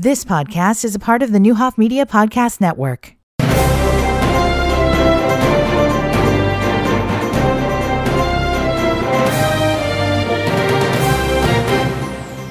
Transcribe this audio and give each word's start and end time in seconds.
This 0.00 0.24
podcast 0.24 0.84
is 0.84 0.94
a 0.94 1.00
part 1.00 1.24
of 1.24 1.32
the 1.32 1.40
Neuhoff 1.40 1.76
Media 1.76 2.06
Podcast 2.06 2.60
Network. 2.60 3.16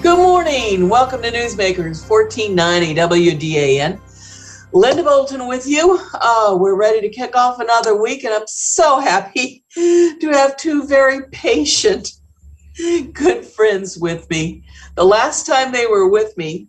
Good 0.04 0.18
morning. 0.18 0.90
Welcome 0.90 1.22
to 1.22 1.32
Newsmakers 1.32 2.06
1490 2.10 2.96
WDAN. 2.96 4.02
Linda 4.74 5.04
Bolton 5.04 5.48
with 5.48 5.66
you. 5.66 6.02
Uh, 6.16 6.58
we're 6.60 6.76
ready 6.76 7.00
to 7.00 7.08
kick 7.08 7.38
off 7.38 7.62
another 7.62 7.96
week, 7.96 8.26
and 8.26 8.34
I'm 8.34 8.48
so 8.48 9.00
happy 9.00 9.64
to 9.74 10.30
have 10.34 10.58
two 10.58 10.86
very 10.86 11.30
patient, 11.30 12.12
good 13.14 13.46
friends 13.46 13.98
with 13.98 14.30
me. 14.30 14.66
The 14.96 15.06
last 15.06 15.46
time 15.46 15.72
they 15.72 15.88
were 15.88 16.10
with 16.10 16.36
me, 16.36 16.68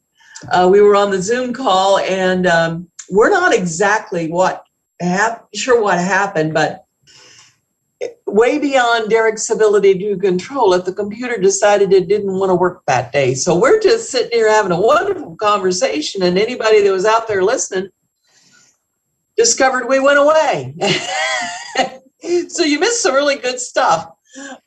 uh, 0.51 0.69
we 0.71 0.81
were 0.81 0.97
on 0.97 1.11
the 1.11 1.23
Zoom 1.23 1.53
call, 1.53 1.99
and 1.99 2.47
um, 2.47 2.89
we're 3.11 3.31
not 3.31 3.55
exactly 3.55 4.31
what 4.31 4.65
hap- 5.01 5.49
sure 5.55 5.83
what 5.83 5.99
happened, 5.99 6.55
but 6.55 6.85
way 8.27 8.59
beyond 8.59 9.11
Derek's 9.11 9.51
ability 9.51 9.99
to 9.99 10.17
control 10.19 10.75
it, 10.75 10.85
the 10.85 10.93
computer 10.93 11.37
decided 11.39 11.93
it 11.93 12.09
didn't 12.09 12.33
want 12.33 12.51
to 12.51 12.55
work 12.55 12.83
that 12.87 13.13
day. 13.13 13.35
So 13.35 13.59
we're 13.59 13.81
just 13.81 14.11
sitting 14.11 14.31
here 14.31 14.51
having 14.51 14.73
a 14.73 14.81
wonderful 14.81 15.37
conversation, 15.37 16.23
and 16.23 16.39
anybody 16.39 16.83
that 16.83 16.93
was 16.93 17.07
out 17.07 17.29
there 17.29 17.43
listening 17.43 17.89
discovered 19.37 19.89
we 19.89 20.01
went 20.01 20.19
away. 20.19 20.75
so 22.49 22.65
you 22.65 22.81
missed 22.81 23.03
some 23.03 23.15
really 23.15 23.37
good 23.37 23.61
stuff. 23.61 24.11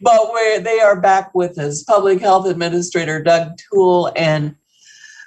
But 0.02 0.32
where 0.32 0.60
they 0.60 0.80
are 0.80 1.00
back 1.00 1.36
with 1.36 1.60
us, 1.60 1.84
Public 1.84 2.20
Health 2.20 2.48
Administrator 2.48 3.22
Doug 3.22 3.58
Toole 3.58 4.12
and 4.16 4.56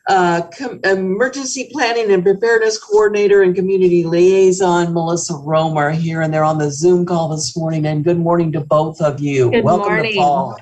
uh, 0.08 0.42
com- 0.56 0.80
Emergency 0.84 1.70
Planning 1.72 2.10
and 2.10 2.22
Preparedness 2.22 2.78
Coordinator 2.78 3.42
and 3.42 3.54
Community 3.54 4.04
Liaison 4.04 4.92
Melissa 4.92 5.34
Rome, 5.34 5.92
here, 5.92 6.22
and 6.22 6.32
they're 6.32 6.44
on 6.44 6.58
the 6.58 6.70
Zoom 6.70 7.06
call 7.06 7.28
this 7.28 7.56
morning. 7.56 7.86
And 7.86 8.04
good 8.04 8.18
morning 8.18 8.52
to 8.52 8.60
both 8.60 9.00
of 9.00 9.20
you. 9.20 9.50
Good 9.50 9.64
Welcome 9.64 9.92
morning. 9.92 10.12
to 10.12 10.18
Paul. 10.18 10.58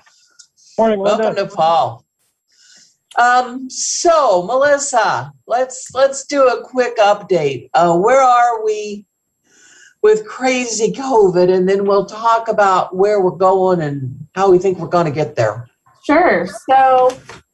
Morning, 0.79 1.01
Linda. 1.01 1.25
Welcome 1.25 1.49
to 1.49 1.55
Paul. 1.55 2.05
Um, 3.19 3.69
so 3.69 4.43
Melissa, 4.45 5.33
let's 5.47 5.91
let's 5.95 6.25
do 6.25 6.47
a 6.47 6.65
quick 6.65 6.97
update. 6.97 7.69
Uh, 7.75 7.97
where 7.97 8.23
are 8.23 8.65
we 8.65 9.05
with 10.03 10.27
crazy 10.27 10.93
COVID, 10.93 11.53
and 11.53 11.69
then 11.69 11.85
we'll 11.85 12.07
talk 12.07 12.49
about 12.49 12.97
where 12.97 13.21
we're 13.21 13.31
going 13.33 13.83
and 13.83 14.27
how 14.35 14.51
we 14.51 14.59
think 14.59 14.79
we're 14.79 14.89
going 14.89 15.05
to 15.05 15.13
get 15.13 15.37
there. 15.37 15.69
Sure. 16.05 16.49
So 16.69 17.11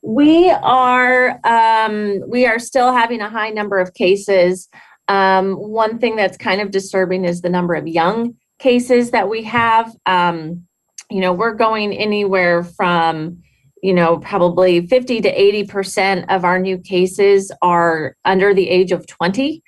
we 0.08 0.48
are 0.48 1.38
um, 1.44 2.22
we 2.26 2.46
are 2.46 2.58
still 2.58 2.94
having 2.94 3.20
a 3.20 3.28
high 3.28 3.50
number 3.50 3.78
of 3.78 3.92
cases. 3.92 4.70
Um, 5.06 5.52
one 5.52 5.98
thing 5.98 6.16
that's 6.16 6.38
kind 6.38 6.62
of 6.62 6.70
disturbing 6.70 7.26
is 7.26 7.42
the 7.42 7.50
number 7.50 7.74
of 7.74 7.86
young 7.86 8.34
cases 8.58 9.10
that 9.10 9.28
we 9.28 9.42
have. 9.44 9.94
Um, 10.06 10.66
you 11.10 11.20
know, 11.20 11.34
we're 11.34 11.52
going 11.52 11.92
anywhere 11.92 12.64
from 12.64 13.42
you 13.82 13.92
know 13.92 14.16
probably 14.18 14.86
50 14.86 15.20
to 15.20 15.28
80 15.28 15.64
percent 15.66 16.30
of 16.30 16.42
our 16.42 16.58
new 16.58 16.78
cases 16.78 17.52
are 17.60 18.16
under 18.24 18.54
the 18.54 18.68
age 18.70 18.92
of 18.92 19.06
20 19.06 19.62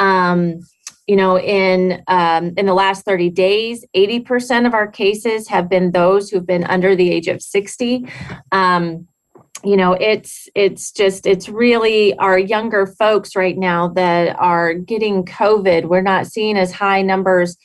um, 0.00 0.58
you 1.06 1.16
know 1.16 1.38
in 1.38 2.02
um, 2.08 2.52
in 2.58 2.66
the 2.66 2.74
last 2.74 3.06
30 3.06 3.30
days 3.30 3.82
80% 3.96 4.66
of 4.66 4.74
our 4.74 4.86
cases 4.86 5.48
have 5.48 5.70
been 5.70 5.92
those 5.92 6.28
who've 6.28 6.46
been 6.46 6.64
under 6.64 6.94
the 6.94 7.10
age 7.10 7.26
of 7.28 7.40
60 7.40 8.06
um, 8.52 9.06
you 9.64 9.76
know 9.76 9.94
it's 9.94 10.48
it's 10.54 10.90
just 10.92 11.26
it's 11.26 11.48
really 11.48 12.16
our 12.18 12.38
younger 12.38 12.86
folks 12.86 13.34
right 13.34 13.56
now 13.56 13.88
that 13.88 14.36
are 14.38 14.74
getting 14.74 15.24
covid. 15.24 15.86
We're 15.86 16.02
not 16.02 16.26
seeing 16.26 16.56
as 16.56 16.72
high 16.72 17.02
numbers 17.02 17.56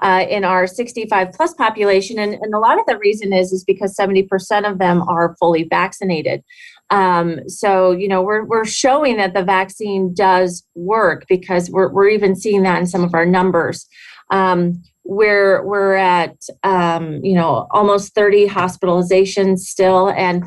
uh, 0.00 0.24
in 0.28 0.44
our 0.44 0.66
65 0.66 1.32
plus 1.32 1.54
population. 1.54 2.18
And, 2.18 2.34
and 2.34 2.54
a 2.54 2.58
lot 2.58 2.78
of 2.78 2.86
the 2.86 2.98
reason 2.98 3.32
is 3.32 3.52
is 3.52 3.64
because 3.64 3.96
70% 3.96 4.70
of 4.70 4.78
them 4.78 5.02
are 5.02 5.34
fully 5.38 5.64
vaccinated. 5.64 6.44
Um, 6.90 7.46
so 7.48 7.90
you 7.90 8.08
know 8.08 8.22
we're, 8.22 8.44
we're 8.44 8.64
showing 8.64 9.18
that 9.18 9.34
the 9.34 9.44
vaccine 9.44 10.14
does 10.14 10.64
work 10.74 11.26
because 11.28 11.70
we're, 11.70 11.92
we're 11.92 12.08
even 12.08 12.34
seeing 12.34 12.62
that 12.62 12.78
in 12.78 12.86
some 12.86 13.04
of 13.04 13.14
our 13.14 13.26
numbers. 13.26 13.86
Um, 14.30 14.82
we're 15.04 15.64
we're 15.64 15.94
at 15.94 16.36
um, 16.64 17.24
you 17.24 17.34
know 17.34 17.66
almost 17.70 18.14
30 18.14 18.48
hospitalizations 18.48 19.60
still. 19.60 20.10
And 20.10 20.44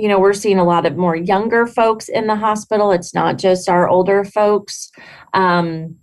you 0.00 0.08
know 0.08 0.18
we're 0.18 0.32
seeing 0.32 0.58
a 0.58 0.64
lot 0.64 0.86
of 0.86 0.96
more 0.96 1.14
younger 1.16 1.66
folks 1.66 2.08
in 2.08 2.26
the 2.26 2.36
hospital. 2.36 2.90
It's 2.92 3.14
not 3.14 3.38
just 3.38 3.68
our 3.68 3.88
older 3.88 4.24
folks. 4.24 4.90
Um, 5.34 5.96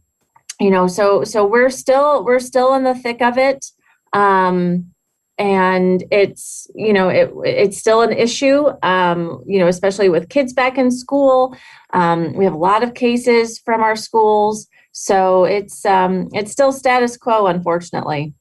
you 0.59 0.69
know 0.69 0.87
so 0.87 1.23
so 1.23 1.45
we're 1.45 1.69
still 1.69 2.23
we're 2.23 2.39
still 2.39 2.73
in 2.75 2.83
the 2.83 2.95
thick 2.95 3.21
of 3.21 3.37
it. 3.37 3.65
Um, 4.13 4.93
and 5.39 6.03
it's 6.11 6.67
you 6.75 6.93
know 6.93 7.09
it, 7.09 7.31
it's 7.45 7.77
still 7.77 8.01
an 8.01 8.11
issue 8.11 8.67
um, 8.81 9.43
you 9.45 9.59
know 9.59 9.67
especially 9.67 10.09
with 10.09 10.29
kids 10.29 10.53
back 10.53 10.77
in 10.77 10.91
school. 10.91 11.55
Um, 11.93 12.33
we 12.33 12.45
have 12.45 12.53
a 12.53 12.57
lot 12.57 12.83
of 12.83 12.93
cases 12.93 13.59
from 13.59 13.81
our 13.81 13.95
schools. 13.95 14.67
So 14.91 15.45
it's 15.45 15.85
um, 15.85 16.29
it's 16.33 16.51
still 16.51 16.71
status 16.71 17.17
quo 17.17 17.47
unfortunately. 17.47 18.33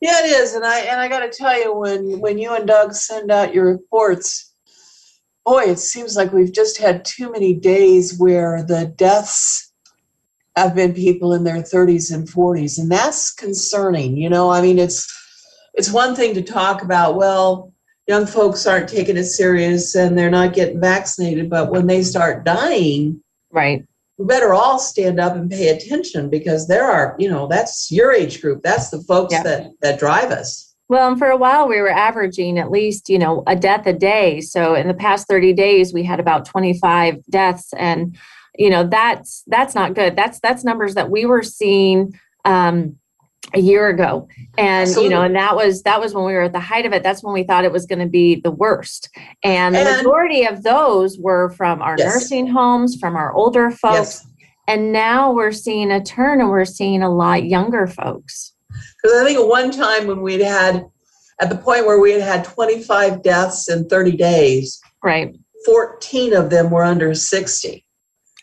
Yeah, 0.00 0.22
it 0.22 0.26
is, 0.26 0.54
and 0.54 0.64
I 0.64 0.80
and 0.80 1.00
I 1.00 1.08
got 1.08 1.20
to 1.20 1.30
tell 1.30 1.58
you, 1.58 1.74
when 1.74 2.20
when 2.20 2.36
you 2.36 2.52
and 2.54 2.66
Doug 2.66 2.92
send 2.92 3.30
out 3.30 3.54
your 3.54 3.64
reports, 3.64 4.45
boy, 5.46 5.62
it 5.62 5.78
seems 5.78 6.16
like 6.16 6.32
we've 6.32 6.52
just 6.52 6.76
had 6.76 7.04
too 7.04 7.30
many 7.32 7.54
days 7.54 8.18
where 8.18 8.62
the 8.62 8.86
deaths 8.96 9.72
have 10.56 10.74
been 10.74 10.92
people 10.92 11.32
in 11.32 11.44
their 11.44 11.62
30s 11.62 12.12
and 12.12 12.28
40s, 12.28 12.78
and 12.78 12.90
that's 12.90 13.32
concerning. 13.32 14.16
You 14.16 14.28
know, 14.28 14.50
I 14.50 14.60
mean, 14.60 14.78
it's 14.78 15.06
it's 15.74 15.92
one 15.92 16.14
thing 16.14 16.34
to 16.34 16.42
talk 16.42 16.82
about. 16.82 17.16
Well, 17.16 17.72
young 18.08 18.26
folks 18.26 18.66
aren't 18.66 18.88
taking 18.88 19.16
it 19.16 19.24
serious 19.24 19.94
and 19.94 20.16
they're 20.16 20.30
not 20.30 20.54
getting 20.54 20.80
vaccinated, 20.80 21.48
but 21.50 21.70
when 21.70 21.86
they 21.86 22.02
start 22.02 22.44
dying, 22.44 23.22
right 23.50 23.84
we 24.18 24.24
better 24.24 24.54
all 24.54 24.78
stand 24.78 25.20
up 25.20 25.34
and 25.36 25.50
pay 25.50 25.68
attention 25.68 26.30
because 26.30 26.66
there 26.66 26.84
are, 26.84 27.14
you 27.18 27.28
know, 27.28 27.46
that's 27.46 27.90
your 27.92 28.12
age 28.12 28.40
group. 28.40 28.62
That's 28.62 28.90
the 28.90 29.02
folks 29.02 29.34
Yeah. 29.34 29.42
that 29.42 29.70
that 29.82 29.98
drive 29.98 30.30
us. 30.30 30.74
Well, 30.88 31.08
and 31.08 31.18
for 31.18 31.28
a 31.28 31.36
while 31.36 31.66
we 31.68 31.80
were 31.80 31.90
averaging 31.90 32.58
at 32.58 32.70
least, 32.70 33.08
you 33.08 33.18
know, 33.18 33.42
a 33.46 33.56
death 33.56 33.86
a 33.86 33.92
day. 33.92 34.40
So 34.40 34.74
in 34.74 34.86
the 34.88 34.94
past 34.94 35.26
30 35.28 35.52
days 35.52 35.92
we 35.92 36.04
had 36.04 36.20
about 36.20 36.44
25 36.46 37.24
deaths 37.26 37.72
and 37.76 38.16
you 38.58 38.70
know, 38.70 38.84
that's 38.86 39.42
that's 39.48 39.74
not 39.74 39.92
good. 39.94 40.16
That's 40.16 40.40
that's 40.40 40.64
numbers 40.64 40.94
that 40.94 41.10
we 41.10 41.26
were 41.26 41.42
seeing 41.42 42.18
um 42.46 42.96
a 43.54 43.60
year 43.60 43.88
ago. 43.88 44.28
And 44.58 44.88
you 44.90 45.08
know, 45.10 45.22
and 45.22 45.36
that 45.36 45.54
was 45.54 45.82
that 45.82 46.00
was 46.00 46.14
when 46.14 46.24
we 46.24 46.32
were 46.32 46.42
at 46.44 46.52
the 46.52 46.60
height 46.60 46.86
of 46.86 46.92
it. 46.94 47.02
That's 47.02 47.22
when 47.22 47.34
we 47.34 47.42
thought 47.42 47.64
it 47.66 47.72
was 47.72 47.84
going 47.86 47.98
to 47.98 48.06
be 48.08 48.40
the 48.40 48.50
worst. 48.50 49.10
And 49.44 49.74
the 49.74 49.80
And- 49.80 49.96
majority 49.98 50.44
of 50.46 50.62
those 50.62 51.18
were 51.18 51.50
from 51.50 51.82
our 51.82 51.96
Yes. 51.98 52.14
nursing 52.14 52.46
homes, 52.46 52.96
from 52.98 53.14
our 53.14 53.32
older 53.34 53.70
folks. 53.70 54.24
Yes. 54.24 54.26
And 54.68 54.90
now 54.90 55.32
we're 55.32 55.52
seeing 55.52 55.92
a 55.92 56.02
turn 56.02 56.40
and 56.40 56.48
we're 56.50 56.64
seeing 56.64 57.02
a 57.02 57.10
lot 57.14 57.44
younger 57.44 57.86
folks. 57.86 58.52
Because 59.06 59.22
I 59.22 59.24
think 59.24 59.38
at 59.38 59.46
one 59.46 59.70
time 59.70 60.08
when 60.08 60.20
we'd 60.20 60.40
had, 60.40 60.84
at 61.40 61.48
the 61.48 61.56
point 61.56 61.86
where 61.86 62.00
we 62.00 62.10
had 62.10 62.22
had 62.22 62.44
25 62.44 63.22
deaths 63.22 63.68
in 63.68 63.88
30 63.88 64.16
days, 64.16 64.80
Right. 65.04 65.36
14 65.64 66.32
of 66.34 66.50
them 66.50 66.70
were 66.72 66.82
under 66.82 67.14
60. 67.14 67.84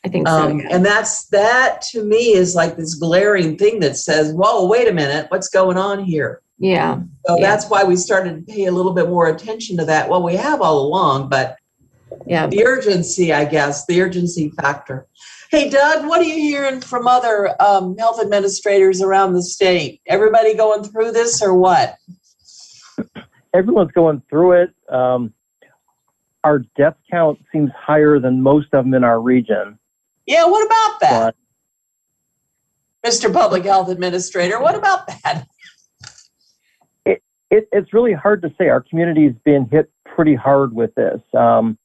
I 0.06 0.08
think 0.08 0.26
so. 0.28 0.34
Um, 0.34 0.60
yeah. 0.62 0.68
and 0.72 0.86
that's 0.86 1.26
that 1.28 1.82
to 1.92 2.04
me 2.06 2.34
is 2.34 2.56
like 2.56 2.78
this 2.78 2.96
glaring 2.96 3.58
thing 3.58 3.82
that 3.82 3.98
says, 3.98 4.32
whoa, 4.34 4.66
wait 4.68 4.88
a 4.88 4.94
minute, 4.94 5.26
what's 5.30 5.50
going 5.50 5.78
on 5.78 6.02
here? 6.04 6.42
yeah. 6.60 7.00
So 7.28 7.38
Yeah. 7.38 7.42
that's 7.46 7.70
why 7.70 7.84
we 7.84 7.98
started 7.98 8.46
to 8.48 8.54
pay 8.54 8.66
a 8.66 8.72
little 8.72 8.94
bit 8.94 9.10
more 9.10 9.28
attention 9.28 9.76
to 9.78 9.86
that. 9.86 10.10
Well, 10.10 10.24
we 10.24 10.36
have 10.38 10.62
all 10.62 10.80
along, 10.80 11.28
but 11.28 11.58
Yeah. 12.26 12.48
the 12.48 12.66
urgency, 12.66 13.34
I 13.34 13.44
guess, 13.44 13.86
the 13.86 14.02
urgency 14.02 14.50
factor. 14.62 15.08
Hey, 15.54 15.70
Doug, 15.70 16.08
what 16.08 16.20
are 16.20 16.24
you 16.24 16.34
hearing 16.34 16.82
from 16.82 17.08
other 17.08 17.56
um, 17.62 17.96
health 18.00 18.20
administrators 18.20 19.04
around 19.04 19.34
the 19.34 19.44
state? 19.44 20.02
Everybody 20.08 20.56
going 20.56 20.84
through 20.84 21.12
this 21.12 21.44
or 21.44 21.54
what? 21.54 21.96
Everyone's 23.54 23.92
going 23.92 24.24
through 24.32 24.64
it. 24.64 24.74
Um, 24.90 25.32
our 26.44 26.64
death 26.76 26.96
count 27.12 27.38
seems 27.52 27.70
higher 27.78 28.18
than 28.18 28.42
most 28.42 28.74
of 28.74 28.84
them 28.84 28.96
in 28.96 29.04
our 29.04 29.22
region, 29.22 29.78
Yeah, 30.26 30.48
what 30.48 30.66
about 30.66 31.00
that, 31.02 31.36
but 33.04 33.12
Mr. 33.12 33.32
Public 33.32 33.64
Health 33.64 33.90
Administrator? 33.90 34.60
What 34.60 34.74
about 34.74 35.06
that? 35.06 35.46
it, 37.06 37.22
it's 37.52 37.94
really 37.94 38.14
hard 38.14 38.42
to 38.42 38.52
say. 38.58 38.70
Our 38.70 38.82
community's 38.82 39.36
been 39.46 39.70
hit 39.70 39.92
pretty 40.04 40.34
hard 40.34 40.74
with 40.74 40.96
this. 40.96 41.22
Um, 41.38 41.78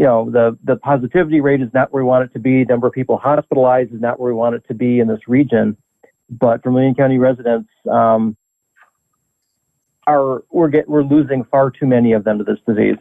you 0.00 0.06
know, 0.06 0.30
the, 0.30 0.56
the 0.64 0.76
positivity 0.76 1.42
rate 1.42 1.60
is 1.60 1.68
not 1.74 1.92
where 1.92 2.02
we 2.02 2.08
want 2.08 2.24
it 2.24 2.32
to 2.32 2.38
be. 2.38 2.64
Number 2.64 2.86
of 2.86 2.94
people 2.94 3.18
hospitalized 3.18 3.92
is 3.92 4.00
not 4.00 4.18
where 4.18 4.32
we 4.32 4.34
want 4.34 4.54
it 4.54 4.66
to 4.68 4.74
be 4.74 4.98
in 4.98 5.08
this 5.08 5.20
region. 5.28 5.76
But 6.30 6.62
for 6.62 6.70
Million 6.70 6.94
County 6.94 7.18
residents, 7.18 7.68
um, 7.86 8.34
are 10.06 10.42
we're 10.50 10.68
get 10.68 10.88
we're 10.88 11.02
losing 11.02 11.44
far 11.44 11.70
too 11.70 11.84
many 11.84 12.14
of 12.14 12.24
them 12.24 12.38
to 12.38 12.44
this 12.44 12.56
disease. 12.66 12.96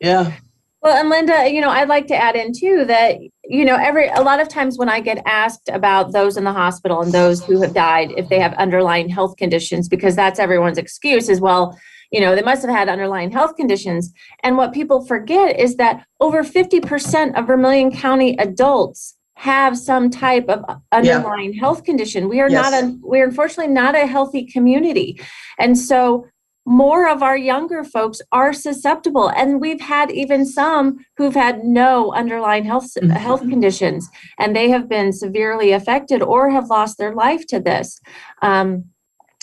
Yeah, 0.00 0.36
Well, 0.82 0.96
and 0.96 1.08
Linda, 1.08 1.48
you 1.48 1.60
know, 1.60 1.70
I'd 1.70 1.88
like 1.88 2.08
to 2.08 2.16
add 2.16 2.34
in 2.34 2.52
too 2.52 2.84
that, 2.86 3.18
you 3.44 3.64
know, 3.64 3.76
every, 3.76 4.08
a 4.08 4.20
lot 4.20 4.40
of 4.40 4.48
times 4.48 4.76
when 4.76 4.88
I 4.88 4.98
get 4.98 5.22
asked 5.26 5.68
about 5.72 6.12
those 6.12 6.36
in 6.36 6.42
the 6.42 6.52
hospital 6.52 7.02
and 7.02 7.12
those 7.12 7.44
who 7.44 7.60
have 7.62 7.72
died, 7.72 8.12
if 8.16 8.28
they 8.28 8.40
have 8.40 8.52
underlying 8.54 9.08
health 9.08 9.36
conditions, 9.36 9.88
because 9.88 10.16
that's 10.16 10.40
everyone's 10.40 10.78
excuse 10.78 11.28
as 11.28 11.40
well, 11.40 11.78
you 12.10 12.20
know, 12.20 12.34
they 12.34 12.42
must 12.42 12.62
have 12.62 12.70
had 12.70 12.88
underlying 12.88 13.30
health 13.30 13.54
conditions. 13.54 14.12
And 14.42 14.56
what 14.56 14.72
people 14.72 15.06
forget 15.06 15.58
is 15.58 15.76
that 15.76 16.04
over 16.18 16.42
50% 16.42 17.38
of 17.38 17.46
Vermilion 17.46 17.92
County 17.92 18.36
adults 18.38 19.16
have 19.36 19.78
some 19.78 20.10
type 20.10 20.48
of 20.48 20.64
underlying 20.90 21.52
health 21.52 21.84
condition. 21.84 22.28
We 22.28 22.40
are 22.40 22.48
not 22.48 22.72
a, 22.72 22.96
we're 23.02 23.24
unfortunately 23.24 23.72
not 23.72 23.94
a 23.94 24.06
healthy 24.06 24.46
community. 24.46 25.20
And 25.58 25.78
so 25.78 26.26
more 26.64 27.08
of 27.08 27.22
our 27.22 27.36
younger 27.36 27.82
folks 27.82 28.20
are 28.30 28.52
susceptible 28.52 29.28
and 29.30 29.60
we've 29.60 29.80
had 29.80 30.10
even 30.12 30.46
some 30.46 30.96
who've 31.16 31.34
had 31.34 31.64
no 31.64 32.12
underlying 32.12 32.64
health 32.64 32.88
Mhm. 33.02 33.10
health 33.10 33.40
conditions 33.40 34.08
and 34.38 34.54
they 34.54 34.68
have 34.70 34.88
been 34.88 35.12
severely 35.12 35.72
affected 35.72 36.22
or 36.22 36.50
have 36.50 36.68
lost 36.70 36.98
their 36.98 37.14
life 37.14 37.46
to 37.48 37.58
this. 37.58 38.00
Um, 38.42 38.84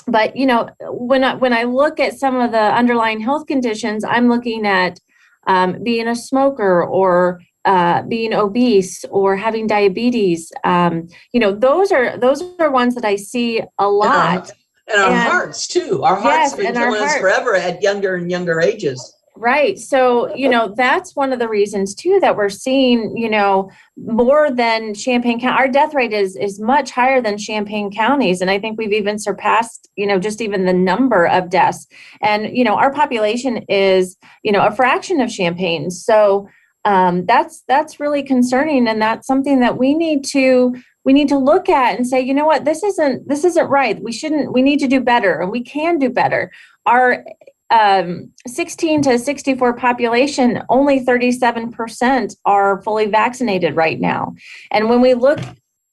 but 0.08 0.36
you 0.36 0.46
know 0.46 0.70
when 0.90 1.24
I, 1.24 1.36
when 1.36 1.54
I 1.54 1.64
look 1.64 2.00
at 2.00 2.18
some 2.18 2.38
of 2.40 2.52
the 2.52 2.74
underlying 2.82 3.20
health 3.20 3.46
conditions 3.48 4.04
i'm 4.04 4.30
looking 4.30 4.66
at 4.66 5.00
um, 5.48 5.84
being 5.84 6.08
a 6.08 6.16
smoker 6.16 6.84
or 6.84 7.42
uh, 7.66 8.02
being 8.04 8.34
obese 8.34 9.04
or 9.12 9.36
having 9.36 9.68
diabetes. 9.68 10.52
Um, 10.64 11.08
you 11.34 11.40
know 11.40 11.52
those 11.54 11.92
are 11.92 12.18
those 12.18 12.42
are 12.60 12.72
ones 12.72 12.96
that 12.96 13.06
i 13.06 13.16
see 13.18 13.62
a 13.78 13.90
lot 13.90 14.52
And 14.92 15.02
our 15.02 15.12
And- 15.12 15.20
hearts 15.20 15.68
too. 15.68 16.04
Our 16.04 16.16
hearts 16.16 16.38
Yes, 16.38 16.52
have 16.52 16.60
been 16.60 16.74
killing 16.74 17.02
us 17.02 17.18
forever 17.18 17.56
at 17.56 17.82
younger 17.82 18.16
and 18.16 18.30
younger 18.30 18.60
ages. 18.62 19.16
Right. 19.36 19.80
So, 19.80 20.36
you 20.36 20.50
know, 20.50 20.74
that's 20.76 21.16
one 21.16 21.32
of 21.32 21.40
the 21.40 21.48
reasons 21.48 21.96
too 21.96 22.20
that 22.20 22.36
we're 22.36 22.50
seeing, 22.50 23.16
you 23.16 23.30
know, 23.30 23.72
more 23.96 24.52
than 24.52 24.94
Champaign 24.94 25.40
County. 25.40 25.58
Our 25.58 25.70
death 25.70 25.94
rate 25.94 26.12
is 26.12 26.36
is 26.36 26.60
much 26.60 26.92
higher 26.92 27.22
than 27.22 27.38
Champaign 27.38 27.90
counties. 27.90 28.42
And 28.42 28.52
I 28.52 28.60
think 28.60 28.78
we've 28.78 28.92
even 28.92 29.18
surpassed, 29.18 29.88
you 29.96 30.06
know, 30.06 30.20
just 30.20 30.42
even 30.42 30.66
the 30.66 30.74
number 30.74 31.26
of 31.26 31.50
deaths. 31.50 31.88
And, 32.22 32.56
you 32.58 32.66
know, 32.66 32.76
our 32.76 32.92
population 32.92 33.64
is, 33.70 34.18
you 34.44 34.52
know, 34.52 34.66
a 34.66 34.72
fraction 34.72 35.22
of 35.22 35.32
Champaign. 35.32 35.90
So 35.90 36.50
um, 36.86 37.26
that's 37.26 37.64
that's 37.68 38.00
really 38.00 38.24
concerning. 38.24 38.88
And 38.88 39.02
that's 39.02 39.28
something 39.28 39.60
that 39.60 39.78
we 39.78 39.94
need 39.94 40.24
to 40.32 40.76
we 41.06 41.14
need 41.14 41.30
to 41.30 41.38
look 41.38 41.70
at 41.70 41.96
and 41.96 42.08
say, 42.08 42.22
you 42.22 42.34
know 42.34 42.46
what, 42.46 42.66
this 42.66 42.84
isn't 42.84 43.28
this 43.28 43.44
isn't 43.44 43.68
right. 43.68 44.02
We 44.02 44.12
shouldn't, 44.12 44.54
we 44.54 44.62
need 44.62 44.80
to 44.80 44.88
do 44.88 45.00
better 45.02 45.40
and 45.40 45.52
we 45.52 45.64
can 45.64 45.98
do 45.98 46.10
better. 46.10 46.52
Our 46.86 47.26
um, 47.72 48.32
16 48.48 49.04
to 49.04 49.20
64 49.20 49.74
population, 49.76 50.62
only 50.70 51.04
37% 51.06 52.36
are 52.46 52.82
fully 52.82 53.08
vaccinated 53.08 53.76
right 53.76 54.00
now. 54.00 54.34
And 54.72 54.90
when 54.90 55.02
we 55.02 55.14
look 55.14 55.40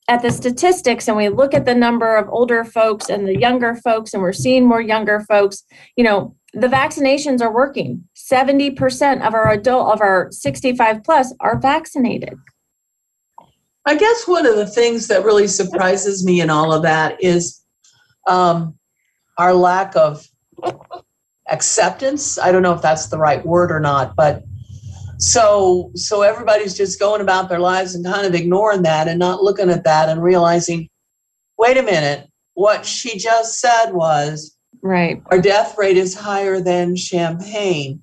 at 0.09 0.23
the 0.23 0.31
statistics 0.31 1.09
and 1.09 1.17
we 1.17 1.29
look 1.29 1.53
at 1.53 1.65
the 1.65 1.75
number 1.75 2.17
of 2.17 2.29
older 2.29 2.65
folks 2.65 3.09
and 3.09 3.27
the 3.27 3.39
younger 3.39 3.75
folks, 3.75 4.15
and 4.15 4.23
we're 4.23 4.32
seeing 4.32 4.67
more 4.67 4.81
younger 4.81 5.21
folks, 5.21 5.65
you 5.97 6.05
know, 6.05 6.36
the 6.52 6.69
vaccinations 6.69 7.40
are 7.40 7.52
working. 7.52 8.04
70% 8.16 9.26
of 9.26 9.34
our 9.34 9.50
adult, 9.50 9.93
of 9.93 10.00
our 10.00 10.28
65 10.31 11.04
plus 11.04 11.34
are 11.40 11.58
vaccinated. 11.58 12.34
I 13.84 13.96
guess 13.96 14.26
one 14.26 14.46
of 14.46 14.56
the 14.56 14.66
things 14.66 15.06
that 15.08 15.25
really 15.25 15.46
surprises 15.46 16.25
me 16.25 16.40
in 16.40 16.50
all 16.50 16.72
of 16.72 16.82
that 16.82 17.22
is 17.22 17.62
um, 18.26 18.76
our 19.38 19.54
lack 19.54 19.94
of 19.94 20.26
acceptance. 21.48 22.38
I 22.38 22.50
don't 22.50 22.62
know 22.62 22.75
if 22.75 22.82
that's 22.82 23.06
the 23.06 23.19
right 23.19 23.44
word 23.44 23.70
or 23.70 23.78
not, 23.78 24.16
but 24.16 24.43
so 25.19 25.93
so 25.94 26.22
everybody's 26.22 26.76
just 26.76 27.00
going 27.00 27.20
about 27.20 27.48
their 27.48 27.60
lives 27.60 27.94
and 27.94 28.04
kind 28.04 28.26
of 28.26 28.34
ignoring 28.34 28.82
that 28.82 29.08
and 29.08 29.19
not 29.19 29.43
looking 29.43 29.70
at 29.70 29.84
that 29.84 30.08
and 30.08 30.22
realizing, 30.22 30.88
wait 31.56 31.76
a 31.76 31.82
minute, 31.82 32.28
what 32.54 32.84
she 32.84 33.19
just 33.19 33.60
said 33.60 33.93
was 33.93 34.56
Right. 34.87 35.23
our 35.31 35.41
death 35.41 35.77
rate 35.77 35.97
is 35.97 36.15
higher 36.15 36.61
than 36.61 36.97
Champaign 36.97 38.03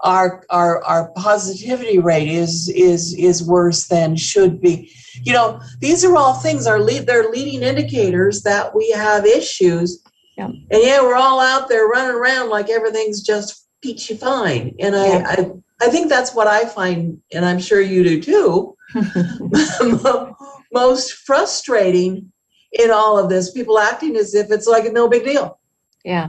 our 0.00 0.44
our 0.50 0.82
our 0.84 1.08
positivity 1.12 1.98
rate 1.98 2.28
is 2.28 2.68
is 2.68 3.14
is 3.14 3.42
worse 3.42 3.88
than 3.88 4.14
should 4.14 4.60
be 4.60 4.90
you 5.24 5.32
know 5.32 5.58
these 5.80 6.04
are 6.04 6.14
all 6.16 6.34
things 6.34 6.66
are 6.66 6.78
lead 6.80 7.06
they're 7.06 7.30
leading 7.30 7.62
indicators 7.62 8.42
that 8.42 8.74
we 8.74 8.90
have 8.90 9.24
issues 9.24 10.02
Yeah. 10.36 10.48
and 10.48 10.82
yeah 10.82 11.00
we're 11.00 11.14
all 11.16 11.40
out 11.40 11.68
there 11.70 11.86
running 11.86 12.14
around 12.14 12.50
like 12.50 12.68
everything's 12.68 13.22
just 13.22 13.66
peachy 13.82 14.16
fine 14.16 14.74
and 14.78 14.94
I, 14.94 15.06
Yeah. 15.06 15.24
I 15.28 15.86
i 15.86 15.88
think 15.88 16.10
that's 16.10 16.34
what 16.34 16.46
i 16.46 16.66
find 16.66 17.18
and 17.32 17.44
i'm 17.46 17.58
sure 17.58 17.80
you 17.80 18.04
do 18.04 18.20
too 18.20 18.76
most 20.72 21.12
frustrating 21.12 22.30
in 22.72 22.90
all 22.90 23.18
of 23.18 23.30
this 23.30 23.50
people 23.50 23.78
acting 23.78 24.14
as 24.16 24.34
if 24.34 24.50
it's 24.50 24.66
like 24.66 24.92
no 24.92 25.08
big 25.08 25.24
deal 25.24 25.58
Yeah. 26.06 26.28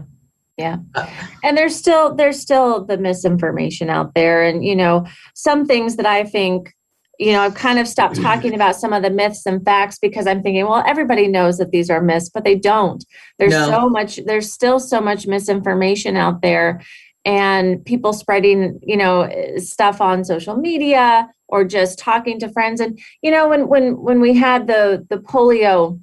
Yeah. 0.58 0.78
Uh. 0.96 1.08
And 1.44 1.56
there's 1.56 1.76
still 1.76 2.16
there's 2.16 2.42
still 2.42 2.84
the 2.84 2.98
misinformation 2.98 3.90
out 3.92 4.14
there 4.16 4.44
and 4.44 4.66
you 4.66 4.76
know 4.76 5.06
some 5.36 5.66
things 5.68 5.96
that 5.98 6.08
I 6.08 6.24
think 6.24 6.74
you 7.20 7.32
know 7.32 7.42
I've 7.42 7.54
kind 7.54 7.78
of 7.78 7.88
stopped 7.88 8.16
talking 8.20 8.56
about 8.56 8.76
some 8.76 8.92
of 8.92 9.04
the 9.04 9.12
myths 9.12 9.46
and 9.46 9.64
facts 9.64 10.00
because 10.02 10.26
I'm 10.26 10.42
thinking 10.42 10.66
well 10.66 10.84
everybody 10.88 11.28
knows 11.28 11.60
that 11.60 11.70
these 11.70 11.92
are 11.92 12.02
myths 12.02 12.30
but 12.34 12.44
they 12.44 12.56
don't. 12.56 13.06
There's 13.38 13.52
No. 13.54 13.68
so 13.70 13.90
much 13.90 14.20
there's 14.26 14.52
still 14.52 14.80
so 14.80 15.00
much 15.00 15.28
misinformation 15.28 16.18
out 16.18 16.42
there 16.42 16.82
and 17.24 17.86
people 17.86 18.12
spreading 18.14 18.80
you 18.82 18.98
know 18.98 19.30
stuff 19.58 20.02
on 20.02 20.26
social 20.26 20.58
media 20.58 21.30
or 21.50 21.64
just 21.66 22.00
talking 22.00 22.40
to 22.40 22.50
friends 22.50 22.82
and 22.82 23.00
you 23.22 23.30
know 23.30 23.48
when 23.48 23.68
when 23.68 24.02
when 24.02 24.20
we 24.22 24.34
had 24.34 24.66
the 24.66 25.06
the 25.12 25.18
polio 25.18 26.00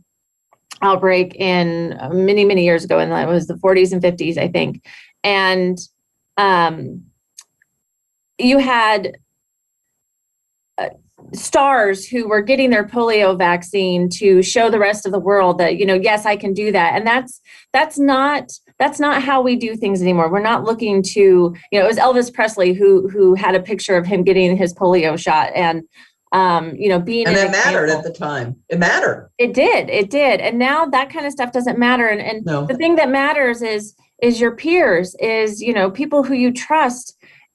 outbreak 0.85 1.35
in 1.37 1.97
uh, 2.01 2.11
many 2.11 2.45
many 2.45 2.65
years 2.65 2.85
ago 2.85 2.99
and 2.99 3.11
that 3.11 3.27
was 3.27 3.47
the 3.47 3.55
40s 3.55 3.93
and 3.93 4.03
50s 4.03 4.39
i 4.39 4.49
think. 4.49 4.85
And 5.25 5.79
um 6.37 7.03
you 8.39 8.59
had 8.59 9.17
uh, 10.79 10.89
stars 11.33 12.07
who 12.07 12.29
were 12.29 12.43
getting 12.43 12.71
their 12.71 12.85
polio 12.85 13.37
vaccine 13.39 14.09
to 14.09 14.43
show 14.43 14.69
the 14.71 14.79
rest 14.79 15.07
of 15.07 15.13
the 15.13 15.19
world 15.19 15.59
that 15.59 15.77
you 15.77 15.87
know 15.87 15.95
yes 15.95 16.27
i 16.27 16.37
can 16.37 16.53
do 16.53 16.71
that. 16.73 16.95
And 16.95 17.07
that's 17.07 17.41
that's 17.73 17.99
not 17.99 18.53
that's 18.79 18.99
not 18.99 19.23
how 19.23 19.41
we 19.41 19.57
do 19.57 19.77
things 19.77 20.03
anymore. 20.03 20.31
We're 20.31 20.41
not 20.43 20.65
looking 20.65 21.03
to 21.15 21.21
you 21.21 21.79
know 21.79 21.85
it 21.85 21.89
was 21.89 21.97
elvis 21.97 22.33
presley 22.33 22.75
who 22.75 23.09
who 23.09 23.35
had 23.35 23.55
a 23.55 23.63
picture 23.63 23.97
of 23.97 24.07
him 24.07 24.25
getting 24.25 24.57
his 24.57 24.75
polio 24.75 25.19
shot. 25.19 25.51
And 25.55 25.83
um 26.35 26.75
you 26.77 26.89
know 26.89 27.01
being 27.01 27.27
and 27.27 27.37
an 27.37 27.47
it 27.49 27.51
mattered 27.53 27.85
example. 27.85 28.07
at 28.09 28.13
the 28.13 28.19
time 28.19 28.49
it 28.69 28.79
mattered 28.79 29.31
It 29.39 29.55
did. 29.55 29.89
It 30.01 30.11
did. 30.11 30.41
And 30.41 30.59
now 30.59 30.85
that 30.97 31.09
kind 31.15 31.25
of 31.27 31.33
stuff 31.33 31.53
doesn't 31.53 31.79
matter. 31.79 32.07
And, 32.09 32.21
and 32.21 32.45
No. 32.45 32.67
the 32.67 32.77
thing 32.77 32.97
that 32.97 33.09
matters 33.23 33.63
is 33.63 33.95
is 34.23 34.41
your 34.41 34.55
peers, 34.63 35.15
is 35.21 35.61
you 35.67 35.73
know 35.79 35.91
people 35.91 36.23
who 36.25 36.35
you 36.35 36.51
trust. 36.53 37.07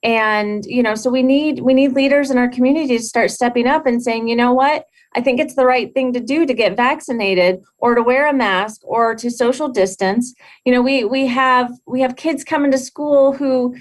And 0.02 0.64
you 0.66 0.82
know, 0.82 0.96
so 0.96 1.10
we 1.10 1.24
need 1.24 1.60
we 1.68 1.74
need 1.74 1.92
leaders 1.94 2.32
in 2.32 2.38
our 2.38 2.48
community 2.50 2.98
to 2.98 3.04
start 3.04 3.32
stepping 3.32 3.68
up 3.68 3.86
and 3.86 4.02
saying, 4.02 4.28
you 4.30 4.36
know 4.42 4.54
what, 4.54 4.86
I 5.18 5.20
think 5.22 5.40
it's 5.40 5.56
the 5.56 5.66
right 5.66 5.94
thing 5.94 6.14
to 6.14 6.22
do 6.22 6.46
to 6.46 6.54
get 6.54 6.78
vaccinated 6.78 7.62
or 7.80 7.96
to 7.96 8.02
wear 8.04 8.28
a 8.30 8.34
mask 8.34 8.80
or 8.86 9.14
to 9.16 9.30
social 9.30 9.68
distance. 9.68 10.34
You 10.66 10.72
know, 10.74 10.82
we 10.82 11.04
we 11.04 11.28
have 11.28 11.68
we 11.86 12.00
have 12.02 12.16
kids 12.16 12.44
coming 12.46 12.72
to 12.72 12.78
school 12.78 13.34
who 13.34 13.76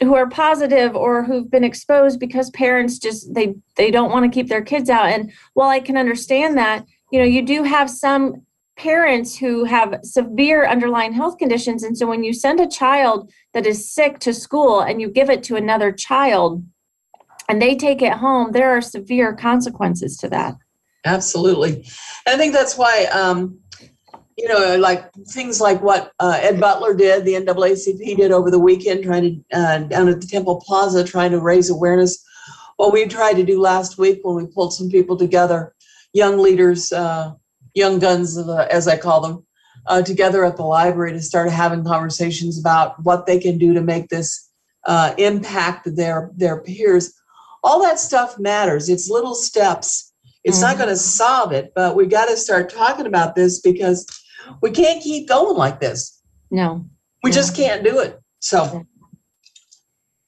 who 0.00 0.14
are 0.14 0.28
positive 0.28 0.94
or 0.94 1.24
who've 1.24 1.50
been 1.50 1.64
exposed 1.64 2.20
because 2.20 2.50
parents 2.50 2.98
just 2.98 3.32
they 3.34 3.54
they 3.76 3.90
don't 3.90 4.10
want 4.10 4.24
to 4.24 4.34
keep 4.34 4.48
their 4.48 4.62
kids 4.62 4.90
out. 4.90 5.06
And 5.06 5.32
while 5.54 5.70
i 5.70 5.80
can 5.80 5.96
understand 5.96 6.56
that 6.58 6.84
you 7.10 7.18
know 7.18 7.24
you 7.24 7.42
do 7.42 7.62
have 7.62 7.88
some 7.90 8.42
parents 8.76 9.38
who 9.38 9.64
have 9.64 10.00
severe 10.02 10.66
underlying 10.66 11.12
health 11.12 11.38
conditions. 11.38 11.82
And 11.82 11.96
so 11.96 12.06
when 12.06 12.22
you 12.22 12.32
send 12.32 12.60
a 12.60 12.68
child 12.68 13.32
that 13.54 13.66
is 13.66 13.90
sick 13.90 14.18
to 14.20 14.34
school 14.34 14.80
and 14.80 15.00
you 15.00 15.08
give 15.08 15.30
it 15.30 15.42
to 15.44 15.56
another 15.56 15.90
child 15.90 16.62
and 17.48 17.62
they 17.62 17.74
take 17.74 18.02
it 18.02 18.12
home 18.12 18.52
there 18.52 18.76
are 18.76 18.82
severe 18.82 19.34
consequences 19.34 20.16
to 20.18 20.28
that. 20.28 20.56
Absolutely. 21.04 21.86
I 22.26 22.36
think 22.36 22.52
that's 22.52 22.76
why, 22.76 23.04
um, 23.12 23.60
you 24.36 24.48
know, 24.48 24.76
like 24.76 25.10
things 25.28 25.60
like 25.60 25.80
what 25.82 26.12
uh, 26.20 26.38
Ed 26.42 26.60
Butler 26.60 26.94
did, 26.94 27.24
the 27.24 27.34
NAACP 27.34 28.16
did 28.16 28.32
over 28.32 28.50
the 28.50 28.58
weekend, 28.58 29.02
trying 29.04 29.44
to, 29.50 29.58
uh, 29.58 29.78
down 29.78 30.08
at 30.08 30.20
the 30.20 30.26
Temple 30.26 30.62
Plaza, 30.64 31.04
trying 31.04 31.30
to 31.30 31.40
raise 31.40 31.70
awareness. 31.70 32.22
What 32.76 32.92
we 32.92 33.06
tried 33.06 33.34
to 33.34 33.44
do 33.44 33.58
last 33.60 33.96
week 33.96 34.20
when 34.22 34.36
we 34.36 34.46
pulled 34.46 34.74
some 34.74 34.90
people 34.90 35.16
together, 35.16 35.74
young 36.12 36.38
leaders, 36.38 36.92
uh, 36.92 37.32
young 37.74 37.98
guns, 37.98 38.36
uh, 38.36 38.66
as 38.70 38.86
I 38.86 38.98
call 38.98 39.22
them, 39.22 39.46
uh, 39.86 40.02
together 40.02 40.44
at 40.44 40.56
the 40.56 40.64
library 40.64 41.12
to 41.12 41.22
start 41.22 41.50
having 41.50 41.84
conversations 41.84 42.58
about 42.58 43.02
what 43.04 43.24
they 43.24 43.38
can 43.38 43.56
do 43.56 43.72
to 43.72 43.80
make 43.80 44.08
this 44.08 44.50
uh, 44.84 45.14
impact 45.18 45.96
their 45.96 46.30
their 46.36 46.60
peers. 46.60 47.12
All 47.64 47.82
that 47.82 47.98
stuff 47.98 48.38
matters. 48.38 48.88
It's 48.88 49.08
little 49.08 49.34
steps. 49.34 50.12
It's 50.44 50.60
not 50.60 50.76
Mhm. 50.76 50.78
going 50.78 50.88
to 50.90 50.96
solve 50.96 51.52
it, 51.52 51.72
but 51.74 51.96
we 51.96 52.06
got 52.06 52.26
to 52.26 52.36
start 52.36 52.72
talking 52.72 53.06
about 53.06 53.34
this 53.34 53.58
because 53.60 54.06
we 54.62 54.70
can't 54.70 55.02
keep 55.02 55.28
going 55.28 55.56
like 55.56 55.80
this. 55.80 56.22
no 56.50 56.86
We 57.22 57.32
just 57.32 57.56
can't 57.56 57.82
do 57.82 58.00
it. 58.00 58.20
So 58.40 58.84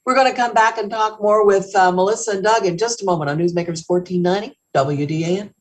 We're 0.05 0.15
going 0.15 0.31
to 0.31 0.37
come 0.37 0.55
back 0.55 0.79
and 0.79 0.91
talk 0.91 1.21
more 1.21 1.45
with 1.45 1.75
uh, 1.77 1.93
Melissa 1.93 2.33
and 2.33 2.43
Doug 2.43 2.65
in 2.65 2.79
just 2.79 3.03
a 3.03 3.05
moment 3.05 3.31
on 3.31 3.39
Newsmakers 3.39 3.85
1490 3.87 4.59
WDAN. 4.75 5.53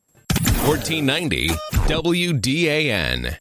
1490 0.66 1.50
WDAN. 1.88 3.38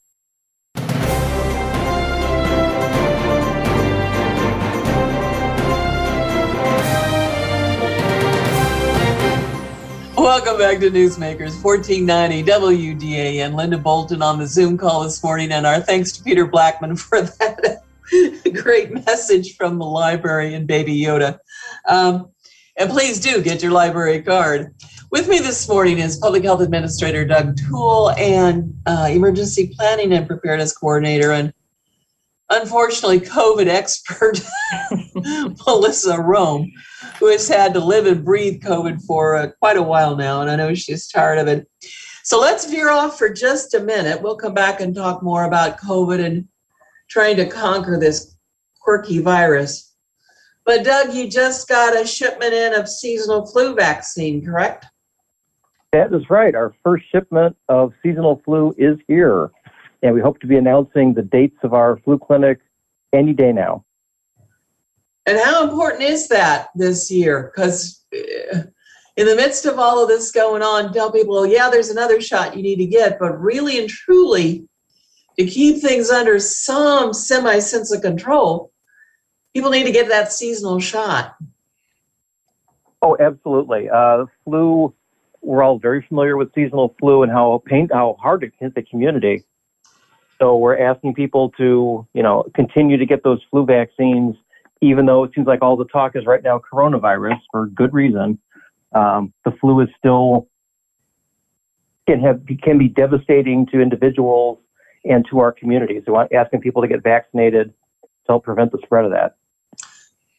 Welcome 10.27 10.59
back 10.59 10.81
to 10.81 10.91
Newsmakers 10.91 11.63
1490 11.63 12.43
WDAN. 12.43 13.55
Linda 13.55 13.79
Bolton 13.79 14.23
on 14.23 14.41
the 14.41 14.47
Zoom 14.49 14.77
call 14.77 15.05
this 15.05 15.23
morning, 15.23 15.53
and 15.53 15.65
our 15.65 15.81
thanks 15.81 16.11
to 16.11 16.25
Peter 16.25 16.45
Blackman 16.49 16.97
for 16.97 17.23
that 17.23 17.85
great 18.53 18.91
message 18.91 19.55
from 19.55 19.79
the 19.79 19.85
library 19.85 20.55
and 20.55 20.67
Baby 20.67 21.01
Yoda. 21.01 21.39
Um, 21.87 22.33
and 22.77 22.91
please 22.91 23.21
do 23.21 23.41
get 23.41 23.63
your 23.63 23.71
library 23.71 24.21
card. 24.21 24.75
With 25.13 25.29
me 25.29 25.39
this 25.39 25.69
morning 25.69 26.01
is 26.01 26.17
Public 26.17 26.43
Health 26.43 26.61
Administrator 26.61 27.25
Doug 27.25 27.57
Toole 27.57 28.11
and 28.11 28.75
uh, 28.85 29.09
Emergency 29.09 29.73
Planning 29.77 30.13
and 30.13 30.27
Preparedness 30.27 30.77
Coordinator 30.77 31.31
and 31.31 31.53
unfortunately 32.51 33.21
COVID 33.21 33.69
expert 33.69 34.41
Melissa 35.67 36.21
Rome, 36.21 36.73
who 37.19 37.29
has 37.29 37.49
had 37.49 37.73
to 37.75 37.81
live 37.81 38.07
and 38.07 38.25
breathe 38.25 38.63
COVID 38.63 39.03
for 39.05 39.37
uh, 39.37 39.49
quite 39.59 39.77
a 39.77 39.83
while 39.83 40.17
now, 40.17 40.41
and 40.41 40.51
I 40.51 40.57
know 40.57 40.75
she's 40.75 41.09
tired 41.09 41.39
of 41.39 41.49
it. 41.49 41.69
So 42.25 42.41
let's 42.41 42.69
veer 42.69 42.91
off 42.91 43.19
for 43.19 43.29
just 43.29 43.75
a 43.75 43.81
minute. 43.81 44.21
We'll 44.21 44.37
come 44.37 44.55
back 44.55 44.81
and 44.81 44.95
talk 44.95 45.23
more 45.23 45.45
about 45.45 45.79
COVID 45.79 46.25
and 46.25 46.49
trying 47.09 47.37
to 47.37 47.47
conquer 47.47 47.99
this 47.99 48.37
quirky 48.81 49.21
virus. 49.21 49.95
But 50.65 50.85
Doug, 50.85 51.15
you 51.15 51.31
just 51.31 51.69
got 51.69 51.97
a 51.97 52.05
shipment 52.05 52.53
in 52.53 52.75
of 52.75 52.89
seasonal 52.89 53.47
flu 53.47 53.75
vaccine, 53.75 54.45
correct? 54.45 54.87
That 55.93 56.13
is 56.13 56.29
right. 56.29 56.55
Our 56.55 56.75
first 56.85 57.05
shipment 57.11 57.57
of 57.69 57.93
seasonal 58.03 58.43
flu 58.45 58.75
is 58.77 58.99
here, 59.09 59.51
and 60.03 60.15
we 60.15 60.21
hope 60.21 60.41
to 60.41 60.47
be 60.47 60.57
announcing 60.57 61.15
the 61.15 61.23
dates 61.23 61.57
of 61.63 61.73
our 61.73 61.97
flu 61.99 62.19
clinic 62.19 62.59
any 63.15 63.33
day 63.33 63.53
now. 63.53 63.86
And 65.27 65.39
how 65.39 65.69
important 65.69 66.03
is 66.03 66.29
that 66.29 66.69
this 66.77 67.11
year? 67.11 67.53
Because 67.55 68.05
uh, 68.15 68.63
in 69.17 69.27
the 69.27 69.35
midst 69.35 69.67
of 69.67 69.79
all 69.79 70.01
of 70.01 70.09
this 70.09 70.31
going 70.31 70.63
on, 70.63 70.93
tell 70.93 71.11
people, 71.11 71.45
yeah, 71.45 71.69
there's 71.69 71.91
another 71.91 72.21
shot 72.21 72.57
you 72.57 72.63
need 72.63 72.77
to 72.77 72.87
get, 72.87 73.19
but 73.19 73.41
really 73.41 73.79
and 73.79 73.89
truly, 73.89 74.69
to 75.39 75.47
keep 75.47 75.83
things 75.83 76.11
under 76.11 76.39
some 76.39 77.13
semi 77.13 77.59
sense 77.59 77.93
of 77.93 78.03
control, 78.03 78.73
people 79.55 79.71
need 79.71 79.85
to 79.85 79.93
get 79.93 80.09
that 80.09 80.33
seasonal 80.33 80.81
shot. 80.81 81.35
Oh, 83.03 83.17
absolutely. 83.19 83.91
Uh, 83.91 84.27
flu, 84.45 84.95
we're 85.43 85.63
all 85.63 85.79
very 85.79 86.05
familiar 86.09 86.37
with 86.37 86.55
seasonal 86.55 86.95
flu 86.99 87.23
and 87.23 87.33
how 87.33 87.63
pain, 87.67 87.89
how 87.93 88.17
hard 88.21 88.45
it 88.45 88.53
hits 88.59 88.75
the 88.75 88.83
community. 88.83 89.45
So 90.39 90.57
we're 90.57 90.79
asking 90.79 91.15
people 91.15 91.51
to, 91.59 92.07
you 92.13 92.23
know, 92.23 92.45
continue 92.55 92.97
to 92.97 93.07
get 93.07 93.25
those 93.25 93.41
flu 93.51 93.65
vaccines 93.65 94.37
even 94.81 95.07
though 95.07 95.25
it 95.25 95.33
seems 95.35 95.47
like 95.47 95.63
all 95.63 95.77
the 95.77 95.87
talk 95.87 96.17
is 96.17 96.27
right 96.27 96.43
now 96.43 96.61
coronavirus 96.73 97.39
for 97.51 97.67
good 97.67 97.93
reason, 97.93 98.39
um, 98.95 99.33
the 99.45 99.53
flu 99.61 99.81
is 99.81 99.89
still 99.99 100.49
can 102.07 102.21
have 102.21 102.41
can 102.63 102.79
be 102.79 102.89
devastating 102.89 103.67
to 103.67 103.81
individuals 103.81 104.59
and 105.05 105.27
to 105.31 105.41
our 105.41 105.53
communities. 105.53 106.03
So 106.07 106.27
asking 106.35 106.61
people 106.61 106.83
to 106.83 106.89
get 106.89 107.03
vaccinated 107.03 107.69
to 107.69 108.09
help 108.29 108.45
prevent 108.45 108.73
the 108.73 108.79
spread 108.85 109.05
of 109.05 109.11
that. 109.13 109.37